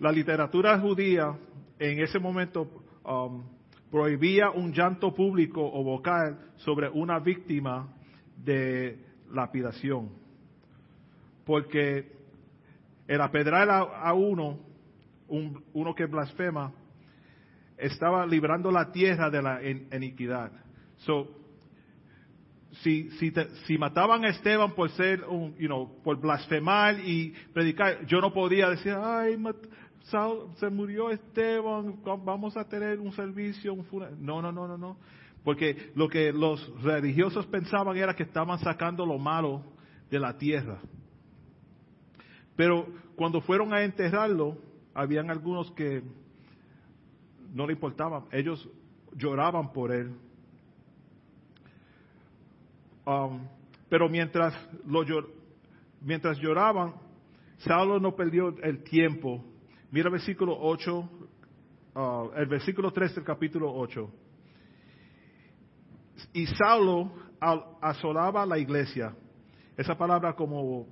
[0.00, 1.38] La literatura judía
[1.78, 2.68] en ese momento
[3.04, 3.44] um,
[3.90, 7.88] prohibía un llanto público o vocal sobre una víctima
[8.36, 8.98] de
[9.30, 10.10] lapidación,
[11.44, 12.10] porque
[13.06, 14.58] el apedrar a, uno,
[15.72, 16.72] uno que blasfema,
[17.76, 20.52] estaba librando la tierra de la iniquidad.
[20.98, 21.28] So,
[22.82, 23.32] si, si,
[23.66, 28.32] si, mataban a Esteban por ser un, you know, por blasfemar y predicar, yo no
[28.32, 29.36] podía decir, ay,
[30.56, 34.16] se murió Esteban, vamos a tener un servicio, un funeral.
[34.18, 34.96] No, no, no, no, no.
[35.44, 39.64] Porque lo que los religiosos pensaban era que estaban sacando lo malo
[40.10, 40.78] de la tierra.
[42.56, 44.56] Pero cuando fueron a enterrarlo,
[44.94, 46.02] habían algunos que
[47.52, 48.68] no le importaban, ellos
[49.14, 50.14] lloraban por él
[53.04, 53.48] Um,
[53.88, 54.54] pero mientras,
[54.86, 55.04] lo,
[56.00, 56.94] mientras lloraban,
[57.58, 59.44] Saulo no perdió el tiempo.
[59.90, 61.10] Mira el versículo 8,
[61.94, 64.10] uh, el versículo 3 del capítulo 8.
[66.34, 67.12] Y Saulo
[67.80, 69.14] asolaba la iglesia.
[69.76, 70.86] Esa palabra como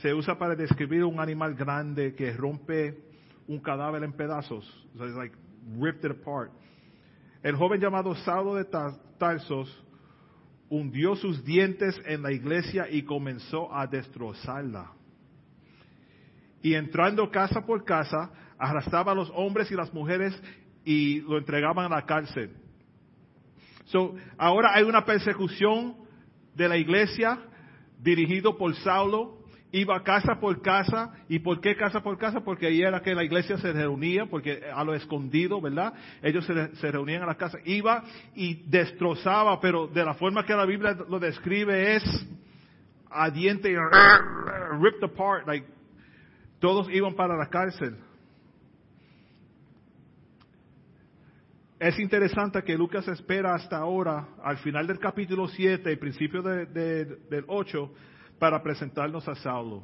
[0.00, 3.05] se usa para describir un animal grande que rompe
[3.48, 4.64] un cadáver en pedazos.
[4.94, 5.34] Like
[5.78, 6.52] ripped it apart.
[7.42, 8.64] El joven llamado Saulo de
[9.18, 9.84] Tarsos
[10.68, 14.92] hundió sus dientes en la iglesia y comenzó a destrozarla.
[16.62, 20.36] Y entrando casa por casa, arrastraba a los hombres y las mujeres
[20.84, 22.56] y lo entregaban a la cárcel.
[23.84, 25.94] So, ahora hay una persecución
[26.54, 27.38] de la iglesia
[28.00, 29.35] dirigido por Saulo
[29.72, 31.12] iba casa por casa.
[31.28, 32.40] ¿Y por qué casa por casa?
[32.40, 35.92] Porque ahí era que la iglesia se reunía, porque a lo escondido, ¿verdad?
[36.22, 37.58] Ellos se, reunían a la casa.
[37.64, 38.04] Iba
[38.34, 42.04] y destrozaba, pero de la forma que la Biblia lo describe es
[43.10, 43.68] a diente
[44.80, 45.46] ripped apart.
[45.46, 45.66] Like,
[46.58, 47.96] todos iban para la cárcel.
[51.78, 57.44] Es interesante que Lucas espera hasta ahora, al final del capítulo 7 y principio del
[57.46, 57.92] 8,
[58.38, 59.82] para presentarnos a Saulo.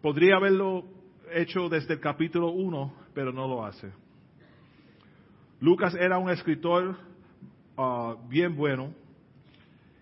[0.00, 0.84] Podría haberlo
[1.32, 3.90] hecho desde el capítulo 1, pero no lo hace.
[5.60, 6.96] Lucas era un escritor
[7.76, 8.92] ah, bien bueno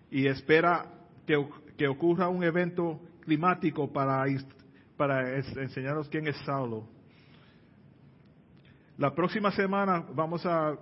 [0.09, 0.85] y espera
[1.25, 4.25] que, ocurra un evento climático para,
[4.97, 6.85] para enseñarnos quién es Saulo.
[8.97, 10.77] La próxima semana vamos a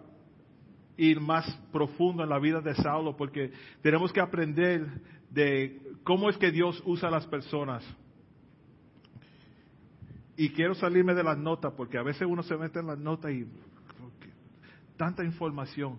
[0.97, 4.85] ir más profundo en la vida de Saulo porque tenemos que aprender
[5.29, 7.83] de cómo es que Dios usa a las personas.
[10.35, 13.31] Y quiero salirme de las notas, porque a veces uno se mete en las notas
[13.31, 13.45] y
[14.95, 15.97] tanta información.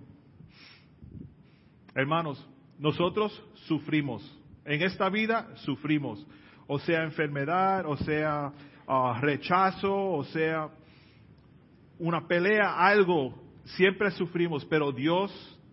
[1.95, 2.49] Hermanos,
[2.79, 4.23] nosotros sufrimos.
[4.65, 6.27] En esta vida sufrimos.
[6.67, 8.53] O sea enfermedad, o sea
[8.87, 10.71] ah, rechazo, o sea
[11.99, 13.35] una pelea, algo.
[13.65, 15.31] Siempre sufrimos, pero Dios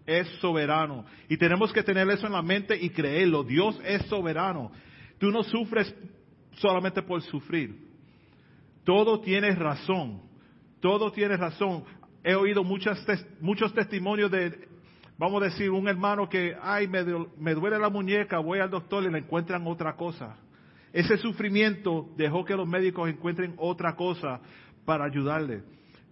[0.08, 1.06] es soberano.
[1.30, 3.44] Y tenemos que tener eso en la mente y creerlo.
[3.44, 4.72] Dios es soberano.
[5.20, 5.94] Tú no sufres
[6.54, 7.78] solamente por sufrir.
[8.84, 10.22] Todo tiene razón.
[10.80, 11.84] Todo tiene razón.
[12.24, 13.06] He oído muchas,
[13.42, 14.68] muchos testimonios de
[15.20, 17.04] Vamos a decir, un hermano que, ay, me,
[17.40, 20.38] me duele la muñeca, voy al doctor y le encuentran otra cosa.
[20.94, 24.40] Ese sufrimiento dejó que los médicos encuentren otra cosa
[24.86, 25.64] para ayudarle.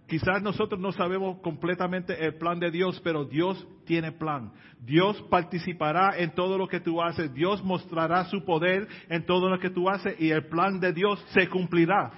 [0.06, 4.52] Quizás nosotros no sabemos completamente el plan de Dios, pero Dios tiene plan.
[4.80, 7.34] Dios participará en todo lo que tú haces.
[7.34, 11.24] Dios mostrará su poder en todo lo que tú haces y el plan de Dios
[11.30, 12.12] se cumplirá.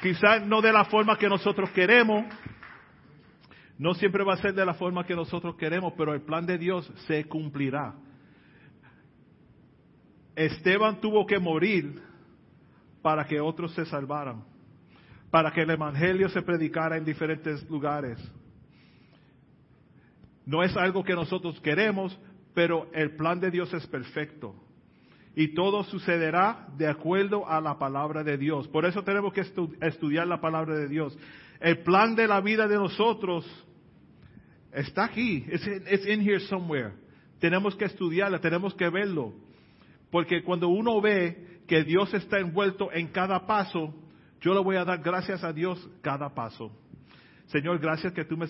[0.00, 2.24] Quizás no de la forma que nosotros queremos,
[3.76, 6.56] no siempre va a ser de la forma que nosotros queremos, pero el plan de
[6.56, 7.94] Dios se cumplirá.
[10.34, 12.00] Esteban tuvo que morir
[13.02, 14.53] para que otros se salvaran
[15.34, 18.20] para que el Evangelio se predicara en diferentes lugares.
[20.46, 22.16] No es algo que nosotros queremos,
[22.54, 24.54] pero el plan de Dios es perfecto.
[25.34, 28.68] Y todo sucederá de acuerdo a la palabra de Dios.
[28.68, 29.40] Por eso tenemos que
[29.80, 31.18] estudiar la palabra de Dios.
[31.58, 33.44] El plan de la vida de nosotros
[34.72, 35.44] está aquí.
[35.48, 36.92] It's in here somewhere.
[37.40, 39.34] Tenemos que estudiarla, tenemos que verlo.
[40.12, 43.92] Porque cuando uno ve que Dios está envuelto en cada paso,
[44.44, 46.70] yo le voy a dar gracias a Dios cada paso.
[47.46, 48.46] Señor, gracias que tú me,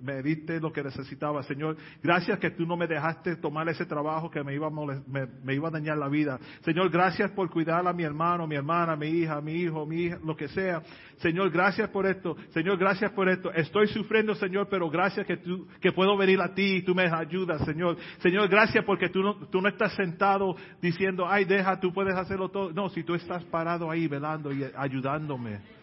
[0.00, 1.42] me diste lo que necesitaba.
[1.42, 5.54] Señor, gracias que tú no me dejaste tomar ese trabajo que me iba, a me,
[5.54, 6.38] iba a dañar la vida.
[6.60, 10.18] Señor, gracias por cuidar a mi hermano, mi hermana, mi hija, mi hijo, mi hija,
[10.24, 10.82] lo que sea.
[11.16, 12.36] Señor, gracias por esto.
[12.50, 13.52] Señor, gracias por esto.
[13.52, 17.06] Estoy sufriendo, Señor, pero gracias que tú, que puedo venir a ti y tú me
[17.06, 17.96] ayudas, Señor.
[18.18, 22.50] Señor, gracias porque tú no, tú no estás sentado diciendo, ay, deja, tú puedes hacerlo
[22.50, 22.72] todo.
[22.72, 25.77] No, si tú estás parado ahí velando y ayudándome.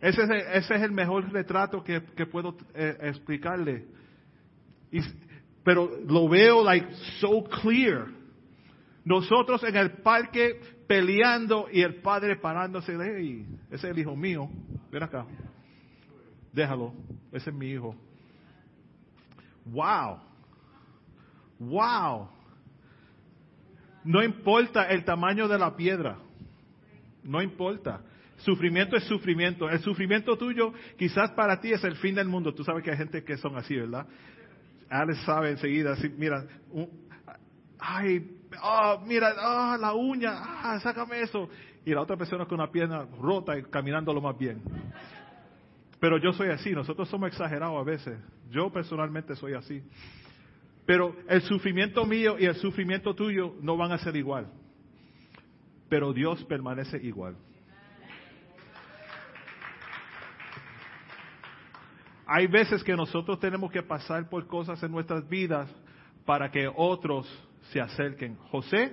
[0.00, 0.22] Ese
[0.52, 3.86] es, el, mejor retrato que, puedo eh, explicarle.
[5.64, 6.88] pero lo veo like
[7.20, 8.06] so clear.
[9.04, 14.48] Nosotros en el parque peleando y el padre parándose, hey, ese es el hijo mío,
[14.90, 15.26] ven acá,
[16.52, 16.94] déjalo,
[17.32, 17.94] ese es mi hijo.
[19.64, 20.18] Wow,
[21.58, 22.28] wow.
[24.04, 26.18] No importa el tamaño de la piedra,
[27.22, 28.02] no importa.
[28.38, 29.68] Sufrimiento es sufrimiento.
[29.68, 32.54] El sufrimiento tuyo quizás para ti es el fin del mundo.
[32.54, 34.06] Tú sabes que hay gente que son así, ¿verdad?
[34.88, 36.46] Alex sabe enseguida, mira,
[37.78, 41.48] ay, oh, mira, oh, la uña, ah, sácame eso.
[41.84, 44.62] Y la otra persona con una pierna rota y caminando lo más bien.
[46.00, 48.18] Pero yo soy así, nosotros somos exagerados a veces.
[48.50, 49.82] Yo personalmente soy así.
[50.86, 54.46] Pero el sufrimiento mío y el sufrimiento tuyo no van a ser igual.
[55.88, 57.36] Pero Dios permanece igual.
[62.30, 65.66] Hay veces que nosotros tenemos que pasar por cosas en nuestras vidas
[66.26, 67.26] para que otros
[67.72, 68.36] se acerquen.
[68.50, 68.92] José,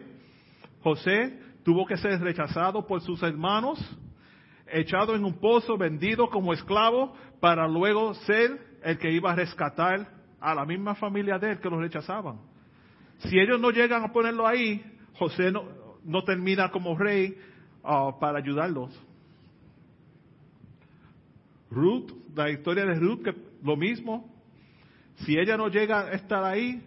[0.81, 3.77] José tuvo que ser rechazado por sus hermanos,
[4.67, 10.07] echado en un pozo, vendido como esclavo, para luego ser el que iba a rescatar
[10.39, 12.39] a la misma familia de él que lo rechazaban.
[13.17, 14.81] Si ellos no llegan a ponerlo ahí,
[15.19, 17.37] José no, termina como rey
[17.83, 18.97] ah, para ayudarlos.
[21.69, 24.29] Ruth, la historia de Ruth, que lo mismo,
[25.17, 26.83] si ella no llega a estar ahí,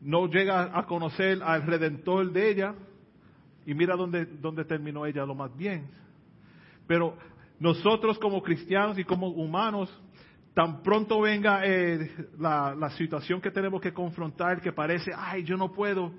[0.00, 2.74] no llega a conocer al redentor de ella,
[3.64, 5.88] y mira dónde, dónde terminó ella lo más bien.
[6.86, 7.16] Pero
[7.60, 9.88] nosotros como cristianos y como humanos,
[10.54, 15.72] tan pronto venga eh, la, situación que tenemos que confrontar, que parece, ay, yo no
[15.72, 16.12] puedo,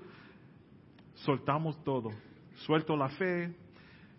[1.15, 2.11] soltamos todo.
[2.65, 3.53] Suelto la fe.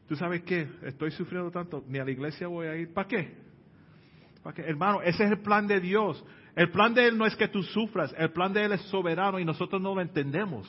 [0.07, 0.69] ¿Tú sabes qué?
[0.83, 2.93] Estoy sufriendo tanto, ni a la iglesia voy a ir.
[2.93, 3.44] ¿Para qué?
[4.57, 6.23] Hermano, ese es el plan de Dios.
[6.55, 9.39] El plan de Él no es que tú sufras, el plan de Él es soberano
[9.39, 10.69] y nosotros no lo entendemos.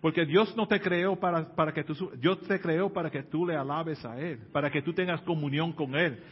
[0.00, 3.46] Porque Dios no te creó para, para que tú, Dios te creó para que tú
[3.46, 6.22] le alabes a Él, para que tú tengas comunión con Él.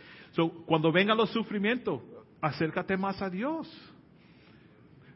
[0.67, 2.01] cuando vengan los sufrimientos,
[2.41, 3.69] acércate más a Dios.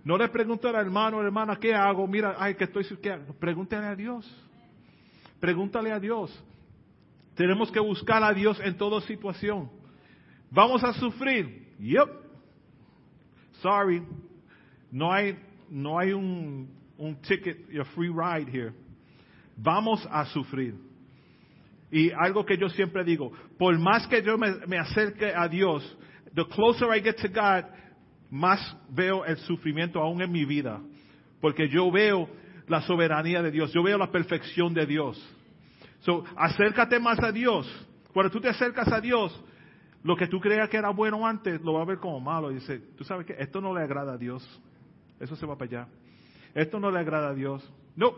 [0.04, 2.06] No le pregunte al hermano hermana, ¿qué hago?
[2.06, 4.28] Mira, ay, que estoy, ¿qué Pregúntale a Dios.
[5.38, 6.44] Pregúntale a Dios.
[7.34, 9.70] Tenemos que buscar a Dios en toda situación.
[10.52, 11.74] Vamos a sufrir.
[11.78, 12.08] Yep.
[13.62, 14.02] Sorry.
[14.90, 15.38] No hay,
[15.70, 18.74] no hay un, un ticket, a free ride here.
[19.56, 20.74] Vamos a sufrir.
[21.90, 25.82] Y algo que yo siempre digo, por más que yo me, me acerque a Dios,
[26.34, 27.64] the closer I get to God,
[28.30, 30.80] más veo el sufrimiento aún en mi vida.
[31.40, 32.28] Porque yo veo
[32.68, 35.18] la soberanía de Dios, yo veo la perfección de Dios.
[36.00, 37.66] So, acércate más a Dios.
[38.12, 39.32] Cuando tú te acercas a Dios,
[40.02, 42.50] lo que tú creas que era bueno antes, lo va a ver como malo.
[42.50, 44.42] Y dice, tú sabes que esto no le agrada a Dios.
[45.20, 45.88] Eso se va para allá.
[46.54, 47.62] Esto no le agrada a Dios.
[47.94, 48.12] No,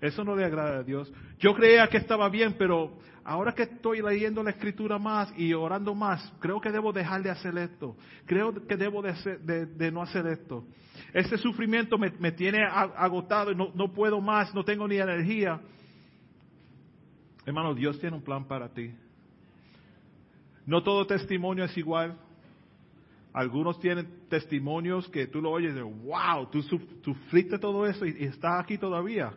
[0.00, 1.12] Eso no le agrada a Dios.
[1.38, 5.94] Yo creía que estaba bien, pero ahora que estoy leyendo la escritura más y orando
[5.94, 7.96] más, creo que debo dejar de hacer esto.
[8.26, 10.64] Creo que debo de, no hacer esto.
[11.12, 15.60] Este sufrimiento me, tiene agotado y no, no puedo más, no tengo ni energía.
[17.46, 18.94] Hermano, Dios tiene un plan para ti.
[20.66, 22.16] No todo testimonio es igual.
[23.32, 28.62] Algunos tienen testimonios que tú lo oyes de, wow, tú sufriste todo eso y, estás
[28.62, 29.32] aquí todavía.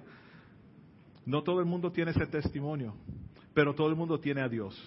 [1.26, 2.96] No todo el mundo tiene ese testimonio,
[3.54, 4.80] pero todo el mundo tiene a Dios.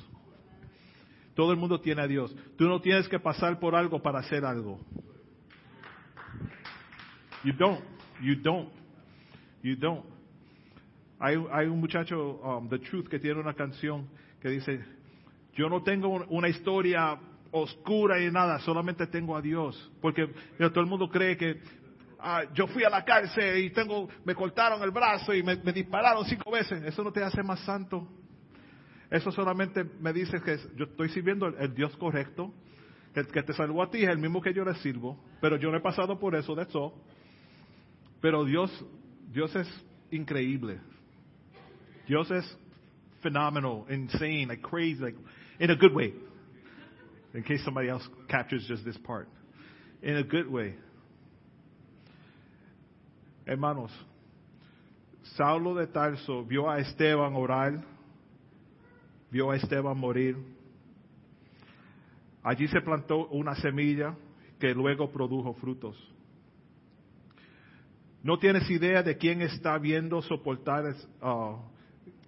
[1.35, 2.35] Todo el mundo tiene a Dios.
[2.57, 4.79] Tú no tienes que pasar por algo para hacer algo.
[7.45, 7.81] You don't.
[8.21, 8.69] You don't.
[9.63, 10.05] You don't.
[11.19, 14.09] Hay, hay un muchacho, um, The Truth, que tiene una canción
[14.41, 14.83] que dice,
[15.55, 17.19] yo no tengo una historia
[17.51, 19.91] oscura y nada, solamente tengo a Dios.
[20.01, 20.27] Porque
[20.59, 21.61] todo el mundo cree que
[22.19, 26.25] ah, yo fui a la cárcel y tengo, me cortaron el brazo y me, dispararon
[26.25, 26.83] cinco veces.
[26.85, 28.07] Eso no te hace más santo.
[29.11, 32.53] Eso solamente me dice que yo estoy sirviendo el, Dios correcto.
[33.15, 35.19] El que te salvó a ti es el mismo que yo le sirvo.
[35.41, 36.95] Pero yo no he pasado por eso, de eso.
[38.21, 38.71] Pero Dios,
[39.33, 39.69] Dios es
[40.13, 40.79] increíble.
[42.07, 42.59] Dios es
[43.21, 45.19] phenomenal, insane, like crazy, like
[45.61, 46.13] in a good way.
[47.35, 49.29] In case somebody else captures just this part.
[50.03, 50.75] In a good way.
[53.47, 53.91] Hermanos,
[55.37, 57.85] Saulo de Tarso vio a Esteban orar,
[59.31, 60.37] vio a Esteban morir.
[62.43, 64.17] Allí se plantó una semilla
[64.59, 65.97] que luego produjo frutos.
[68.23, 71.57] No tienes idea de quién está viendo soportar, uh,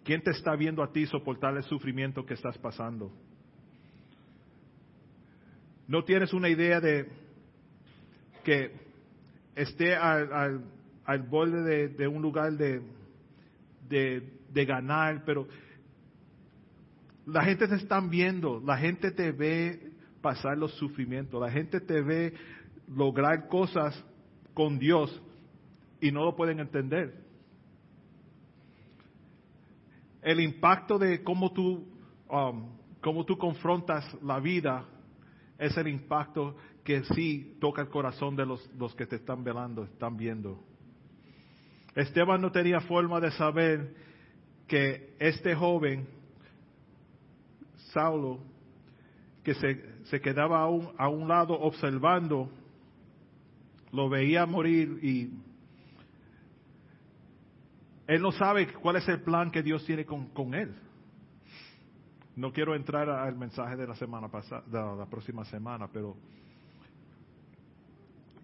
[0.05, 3.13] quién te está viendo a ti soportar el sufrimiento que estás pasando.
[5.87, 7.09] No tienes una idea de
[8.45, 8.73] que
[9.55, 10.63] esté al,
[11.29, 12.83] borde de, un lugar de,
[13.89, 15.47] de, ganar, pero
[17.27, 22.01] la gente te está viendo, la gente te ve pasar los sufrimientos, la gente te
[22.01, 22.35] ve
[22.89, 24.05] lograr cosas
[24.55, 25.23] con Dios
[26.01, 27.23] y no lo pueden entender.
[30.23, 31.87] El impacto de cómo tú,
[32.31, 34.87] um, cómo tú confrontas la vida
[35.59, 39.85] es el impacto que sí toca el corazón de los, los que te están velando,
[39.85, 40.63] están viendo.
[41.95, 43.95] Esteban no tenía forma de saber
[44.67, 46.07] que este joven,
[47.93, 48.41] Saulo,
[49.43, 52.49] que se, se quedaba a un, a un lado observando,
[53.93, 55.31] lo veía morir y
[58.13, 60.75] él no sabe cuál es el plan que Dios tiene con, con él.
[62.37, 66.17] No quiero entrar al mensaje de la semana pasada, de la próxima semana, pero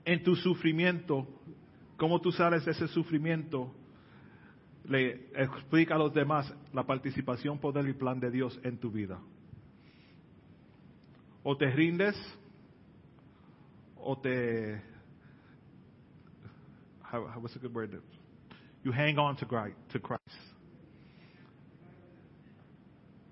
[0.07, 1.27] en tu sufrimiento,
[1.99, 3.75] cómo tú sales de ese sufrimiento,
[4.85, 9.21] le explica a los demás la participación, poder y plan de Dios en tu vida.
[11.43, 12.17] O te rindes,
[13.97, 14.83] o te,
[17.13, 18.01] what's a good word?
[18.85, 20.23] You hang on to Christ.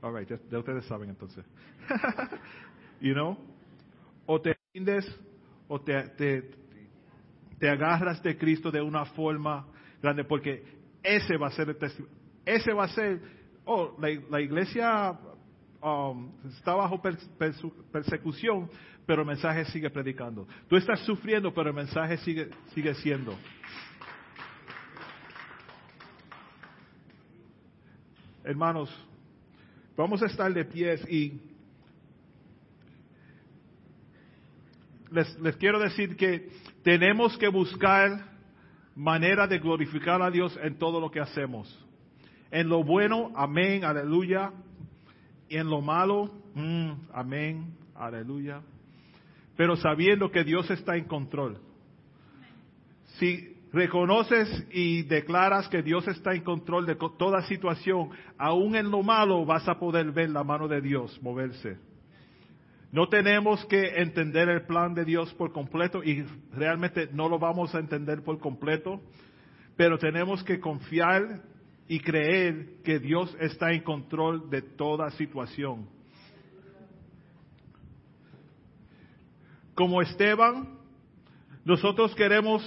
[0.02, 1.44] All right, ya, ustedes saben entonces.
[3.00, 3.36] you know?
[4.26, 5.04] O te rindes
[5.68, 6.42] o te, te,
[7.58, 9.66] te, agarras de Cristo de una forma
[10.02, 10.62] grande, porque
[11.02, 12.16] ese va a ser el testimonio.
[12.44, 13.20] Ese va a ser,
[13.64, 15.18] oh, la, la iglesia
[15.82, 17.00] um, está bajo
[17.92, 18.70] persecución,
[19.06, 20.46] pero el mensaje sigue predicando.
[20.68, 23.36] Tú estás sufriendo, pero el mensaje sigue, sigue siendo.
[28.46, 28.88] Hermanos,
[29.96, 31.40] Vamos a estar de pies y
[35.10, 36.50] les, les quiero decir que
[36.82, 38.26] tenemos que buscar
[38.94, 41.82] manera de glorificar a Dios en todo lo que hacemos.
[42.50, 44.52] En lo bueno, amén, aleluya.
[45.48, 48.60] Y en lo malo, mm, amén, aleluya.
[49.56, 51.58] Pero sabiendo que Dios está en control.
[53.18, 59.02] Si reconoces y declaras que Dios está en control de toda situación, aún en lo
[59.02, 61.78] malo vas a poder ver la mano de Dios moverse.
[62.92, 67.74] No tenemos que entender el plan de Dios por completo y realmente no lo vamos
[67.74, 69.00] a entender por completo,
[69.76, 71.42] pero tenemos que confiar
[71.88, 75.88] y creer que Dios está en control de toda situación.
[79.74, 80.78] Como Esteban,
[81.64, 82.62] nosotros queremos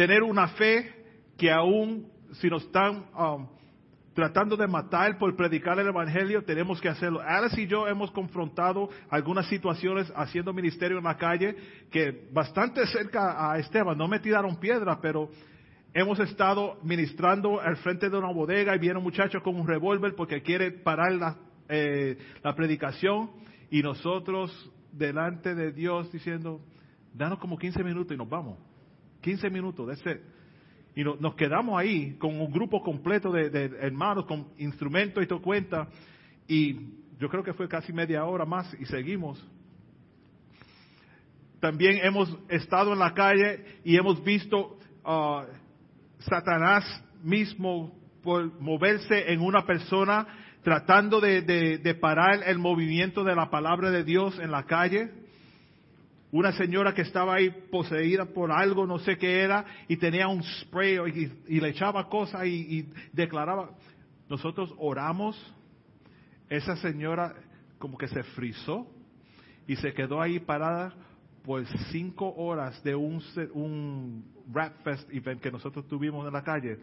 [0.00, 0.94] tener una fe
[1.36, 3.46] que aún si nos están um,
[4.14, 7.20] tratando de matar por predicar el Evangelio, tenemos que hacerlo.
[7.20, 11.54] Alice y yo hemos confrontado algunas situaciones haciendo ministerio en la calle
[11.90, 15.28] que bastante cerca a Esteban, no me tiraron piedra, pero
[15.92, 20.14] hemos estado ministrando al frente de una bodega y viene un muchacho con un revólver
[20.14, 21.36] porque quiere parar la,
[21.68, 23.32] eh, la predicación
[23.70, 24.50] y nosotros
[24.92, 26.62] delante de Dios diciendo,
[27.12, 28.69] danos como 15 minutos y nos vamos.
[29.20, 30.20] 15 minutos, de ese.
[30.94, 33.46] Y no- nos quedamos ahí con un grupo completo de,
[33.80, 35.88] hermanos, con instrumentos y todo cuenta.
[36.48, 36.74] Y
[37.18, 39.44] yo creo que fue casi media hora más y seguimos.
[41.60, 45.46] También hemos estado en la calle y hemos visto ah,
[46.18, 46.84] Satanás
[47.22, 47.92] mismo
[48.22, 50.26] por moverse en una persona
[50.62, 55.10] tratando de- de parar el movimiento de la palabra de Dios en la calle.
[56.32, 60.42] Una señora que estaba ahí poseída por algo, no sé qué era, y tenía un
[60.42, 60.98] spray
[61.48, 63.70] y, le echaba cosas y, declaraba.
[64.28, 65.36] Nosotros oramos,
[66.48, 67.34] esa señora
[67.78, 68.86] como que se frizó
[69.66, 70.94] y se quedó ahí parada
[71.44, 73.22] por cinco horas de un,
[73.54, 76.78] un rap fest event que nosotros tuvimos en la calle.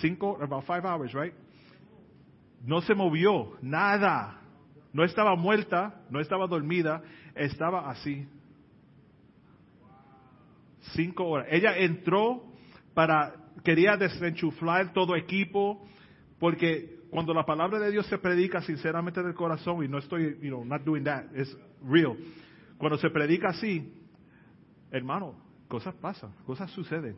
[0.00, 1.34] Cinco, about five hours, right?
[2.64, 4.40] No se movió, nada.
[4.92, 7.02] No estaba muerta, no estaba dormida,
[7.34, 8.26] estaba así.
[10.92, 11.48] Cinco horas.
[11.50, 12.44] Ella entró
[12.94, 13.34] para,
[13.64, 15.86] quería desenchuflar todo equipo,
[16.38, 20.48] porque cuando la palabra de Dios se predica sinceramente del corazón, y no estoy, you
[20.48, 22.16] know, not doing that, it's real.
[22.78, 23.92] Cuando se predica así,
[24.90, 25.34] hermano,
[25.68, 27.16] cosas pasan, cosas suceden.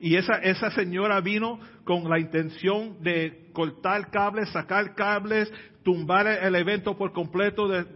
[0.00, 5.52] Y esa, esa señora vino con la intención de cortar cables, sacar cables,
[5.82, 7.86] tumbar el evento por completo, de,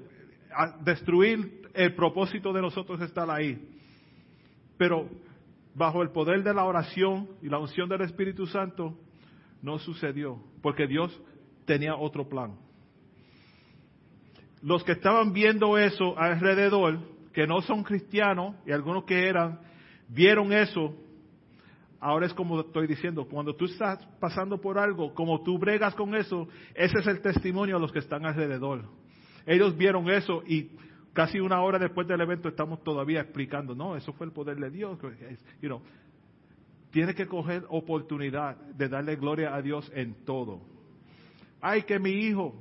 [0.83, 3.78] destruir el propósito de nosotros estar ahí.
[4.79, 5.09] Pero
[5.75, 8.97] bajo el poder de la oración y la unción del Espíritu Santo,
[9.61, 11.21] no sucedió, porque Dios
[11.65, 12.57] tenía otro plan.
[14.63, 16.99] Los que estaban viendo eso alrededor,
[17.33, 19.61] que no son cristianos, y algunos que eran,
[20.09, 20.95] vieron eso,
[22.01, 26.15] ahora es como estoy diciendo, cuando tú estás pasando por algo, como tú bregas con
[26.15, 28.85] eso, ese es el testimonio a los que están alrededor.
[29.47, 30.71] Ellos vieron eso y
[31.19, 34.71] casi una hora después del evento estamos todavía explicando, no, eso fue el poder de
[34.71, 34.97] Dios.
[35.61, 35.81] You
[36.93, 40.61] tiene que coger oportunidad de darle gloria a Dios en todo.
[41.61, 42.55] Ay, que mi hijo,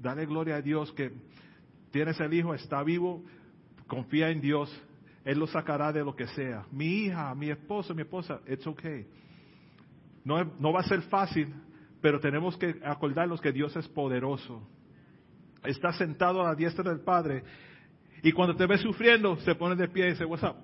[0.00, 1.10] dale gloria a Dios que
[1.90, 3.24] tienes el hijo, está vivo,
[3.88, 4.70] confía en Dios,
[5.24, 6.64] Él lo sacará de lo que sea.
[6.70, 9.08] Mi hija, mi esposo, mi esposa, it's okay.
[10.24, 11.52] No, no va a ser fácil,
[12.00, 14.62] pero tenemos que acordarnos que Dios es poderoso.
[15.64, 17.42] Está sentado a la diestra del Padre
[18.22, 20.56] y cuando te ve sufriendo, se pone de pie y dice, what's up?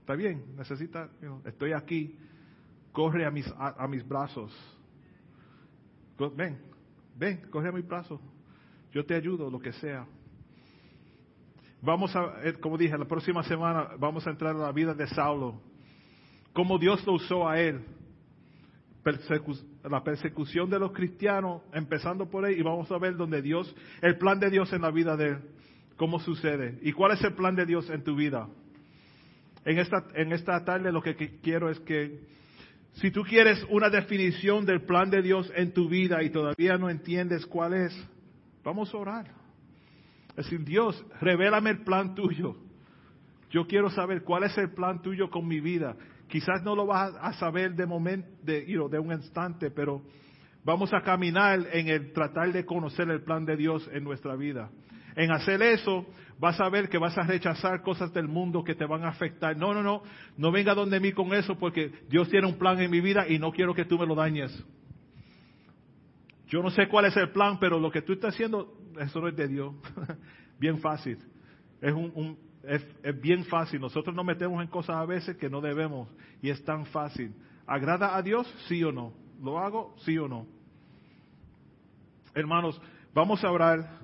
[0.00, 1.08] Está bien, necesita,
[1.44, 2.16] estoy aquí,
[2.92, 4.52] corre a mis, a, a mis brazos.
[6.36, 6.58] Ven,
[7.16, 8.20] ven, corre a mis brazos.
[8.92, 10.06] Yo te ayudo, lo que sea.
[11.80, 15.06] Vamos a, eh, como dije, la próxima semana vamos a entrar a la vida de
[15.08, 15.60] Saulo.
[16.52, 17.80] Cómo Dios lo usó a él.
[19.02, 23.74] Persecu- la persecución de los cristianos, empezando por ahí, y vamos a ver donde Dios,
[24.00, 25.38] el plan de Dios en la vida de él,
[26.02, 26.80] cómo sucede.
[26.82, 28.48] ¿Y cuál es el plan de Dios en tu vida?
[29.64, 32.18] En esta, en esta tarde lo que quiero es que
[32.94, 36.90] si tú quieres una definición del plan de Dios en tu vida y todavía no
[36.90, 38.08] entiendes cuál es,
[38.64, 39.26] vamos a orar.
[40.30, 42.56] Es decir, Dios, revélame el plan tuyo.
[43.52, 45.94] Yo quiero saber cuál es el plan tuyo con mi vida.
[46.26, 50.02] Quizás no lo vas a saber de momento, de, de un instante, pero
[50.64, 54.68] vamos a caminar en el tratar de conocer el plan de Dios en nuestra vida.
[55.14, 56.06] En hacer eso,
[56.38, 59.56] vas a ver que vas a rechazar cosas del mundo que te van a afectar.
[59.56, 60.02] No, no, no,
[60.36, 63.38] no venga donde mí con eso porque Dios tiene un plan en mi vida y
[63.38, 64.52] no quiero que tú me lo dañes.
[66.48, 69.28] Yo no sé cuál es el plan, pero lo que tú estás haciendo, eso no
[69.28, 69.74] es de Dios.
[70.58, 71.18] bien fácil.
[71.80, 72.36] Es, un,
[73.22, 73.80] bien fácil.
[73.80, 76.08] Nosotros nos metemos en cosas a veces que no debemos
[76.42, 77.34] y es tan fácil.
[77.66, 78.52] ¿Agrada a Dios?
[78.68, 79.12] Sí o no.
[79.42, 79.94] ¿Lo hago?
[80.04, 80.46] Sí o no.
[82.34, 82.80] Hermanos,
[83.14, 84.00] vamos a orar.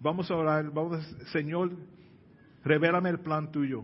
[0.00, 0.70] Vamos a orar.
[0.72, 1.70] Vamos a, Señor,
[2.64, 3.82] revélame el plan tuyo.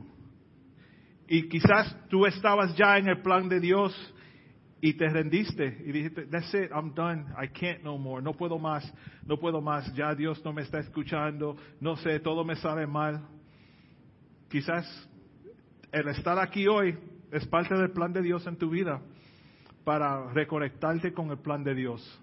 [1.29, 4.15] Y quizás tú estabas ya en el plan de Dios
[4.81, 8.59] y te rendiste y dijiste, that's it, I'm done, I can't no more, no puedo
[8.59, 8.85] más,
[9.25, 13.27] no puedo más, ya Dios no me está escuchando, no sé, todo me sale mal.
[14.49, 14.87] Quizás
[15.91, 16.97] el estar aquí hoy
[17.33, 19.03] es parte del plan de Dios en tu vida
[19.85, 22.23] para reconectarte con el plan de Dios,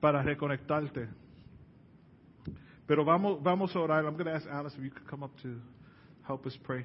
[0.00, 1.08] para reconectarte.
[2.86, 4.04] Pero vamos, vamos a orar.
[4.04, 5.60] I'm going to ask Alice if you could come up to
[6.22, 6.84] help us pray.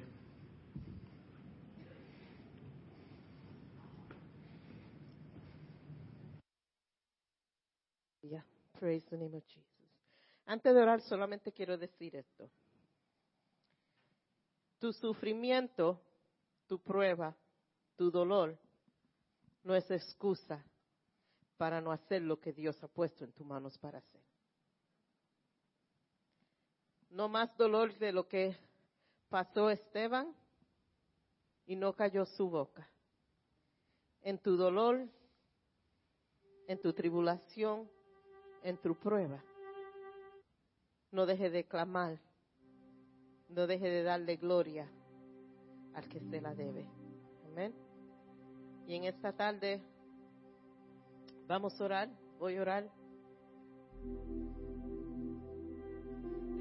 [8.22, 8.40] Yeah.
[8.78, 9.66] Praise the name of Jesus.
[10.46, 12.50] Antes de orar, solamente quiero decir esto.
[14.80, 16.00] Tu sufrimiento
[16.72, 17.36] tu prueba,
[17.96, 18.58] tu dolor,
[19.62, 20.64] no es excusa
[21.58, 24.22] para no hacer lo que Dios ha puesto en tus manos para hacer.
[27.12, 28.56] No más dolor de lo que
[29.28, 30.34] pasó Esteban
[31.66, 32.88] y no cayó su boca.
[34.22, 35.06] En tu dolor,
[36.66, 37.90] en tu tribulación,
[38.62, 39.44] en tu prueba,
[41.10, 42.18] no deje de clamar,
[43.48, 44.90] no deje de darle gloria
[45.94, 46.88] al que se la debe.
[47.44, 47.74] Amén.
[48.86, 49.82] Y en esta tarde
[51.46, 52.08] vamos a orar,
[52.38, 52.90] voy a orar.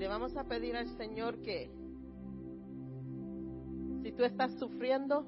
[0.02, 1.70] Le vamos a pedir al Señor que
[4.02, 5.28] si tú estás sufriendo,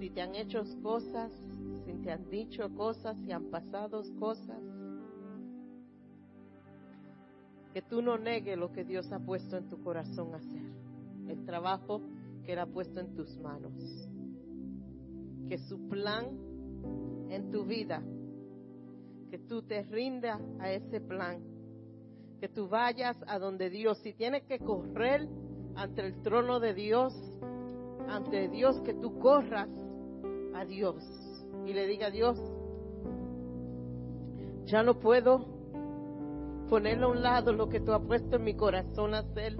[0.00, 1.30] si te han hecho cosas,
[1.86, 4.60] si te han dicho cosas, si han pasado cosas,
[7.72, 10.72] que tú no negues lo que Dios ha puesto en tu corazón hacer,
[11.28, 12.02] el trabajo
[12.42, 13.74] que Él ha puesto en tus manos,
[15.46, 16.36] que su plan
[17.30, 18.02] en tu vida,
[19.34, 21.42] que tú te rindas a ese plan,
[22.40, 25.26] que tú vayas a donde Dios, si tienes que correr
[25.74, 27.12] ante el trono de Dios,
[28.08, 29.68] ante Dios, que tú corras
[30.54, 31.04] a Dios.
[31.66, 32.38] Y le diga a Dios,
[34.66, 35.44] ya no puedo
[36.70, 39.56] ponerle a un lado lo que tú has puesto en mi corazón hacer.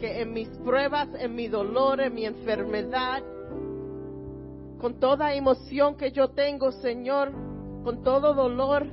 [0.00, 3.22] Que en mis pruebas, en mi dolor, en mi enfermedad,
[4.80, 7.51] con toda emoción que yo tengo, Señor,
[7.82, 8.86] con todo dolor,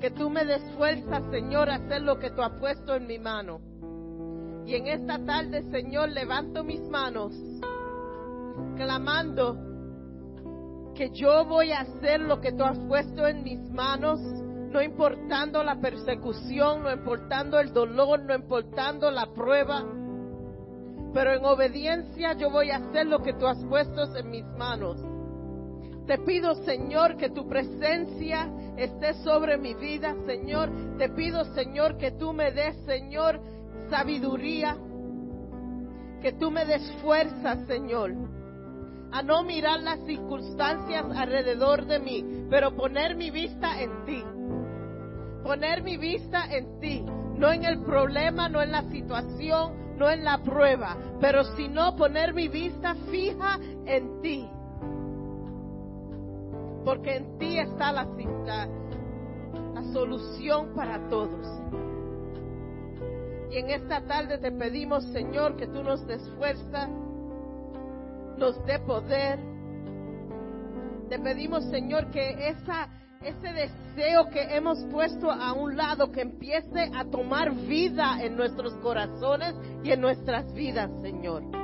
[0.00, 3.18] que tú me des fuerza, Señor, a hacer lo que tú has puesto en mi
[3.18, 3.60] mano.
[4.66, 7.34] Y en esta tarde, Señor, levanto mis manos,
[8.76, 9.56] clamando
[10.94, 15.62] que yo voy a hacer lo que tú has puesto en mis manos, no importando
[15.62, 19.84] la persecución, no importando el dolor, no importando la prueba.
[21.12, 25.00] Pero en obediencia yo voy a hacer lo que tú has puesto en mis manos.
[26.06, 30.70] Te pido, Señor, que tu presencia esté sobre mi vida, Señor.
[30.98, 33.40] Te pido, Señor, que tú me des, Señor,
[33.88, 34.76] sabiduría.
[36.20, 38.12] Que tú me des fuerza, Señor.
[39.12, 44.22] A no mirar las circunstancias alrededor de mí, pero poner mi vista en ti.
[45.42, 47.02] Poner mi vista en ti.
[47.38, 52.34] No en el problema, no en la situación, no en la prueba, pero sino poner
[52.34, 54.48] mi vista fija en ti
[56.84, 58.06] porque en ti está la,
[58.44, 58.68] la,
[59.74, 61.46] la solución para todos.
[63.50, 66.88] Y en esta tarde te pedimos, Señor, que tú nos des fuerza,
[68.36, 69.38] nos dé poder.
[71.08, 72.88] Te pedimos, Señor, que esa,
[73.22, 78.74] ese deseo que hemos puesto a un lado, que empiece a tomar vida en nuestros
[78.76, 79.54] corazones
[79.84, 81.63] y en nuestras vidas, Señor.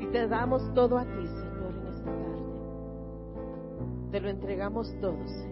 [0.00, 2.42] Y te damos todo a ti, Señor, en esta tarde.
[4.10, 5.49] Te lo entregamos todo, Señor.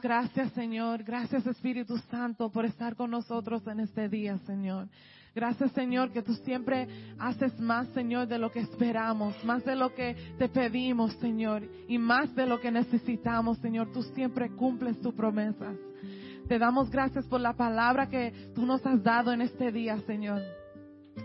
[0.00, 1.02] Gracias, Señor.
[1.02, 4.88] Gracias, Espíritu Santo, por estar con nosotros en este día, Señor.
[5.34, 6.88] Gracias, Señor, que tú siempre
[7.18, 11.98] haces más, Señor, de lo que esperamos, más de lo que te pedimos, Señor, y
[11.98, 13.92] más de lo que necesitamos, Señor.
[13.92, 15.76] Tú siempre cumples tus promesas.
[16.48, 20.40] Te damos gracias por la palabra que tú nos has dado en este día, Señor.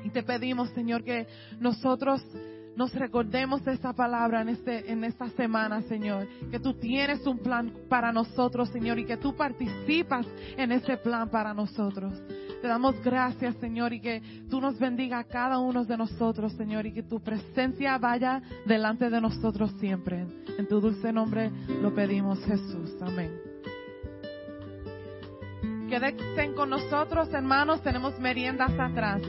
[0.04, 1.28] Y te pedimos, Señor, que
[1.60, 2.22] nosotros
[2.76, 6.28] nos recordemos de esta palabra en, este, en esta semana, Señor.
[6.50, 10.26] Que tú tienes un plan para nosotros, Señor, y que tú participas
[10.58, 12.14] en ese plan para nosotros.
[12.62, 16.86] Te damos gracias, Señor, y que tú nos bendiga a cada uno de nosotros, Señor,
[16.86, 20.26] y que tu presencia vaya delante de nosotros siempre.
[20.58, 21.52] En tu dulce nombre
[21.82, 22.96] lo pedimos, Jesús.
[23.02, 23.32] Amén.
[25.90, 27.82] Quédense con nosotros, hermanos.
[27.82, 29.22] Tenemos meriendas atrás.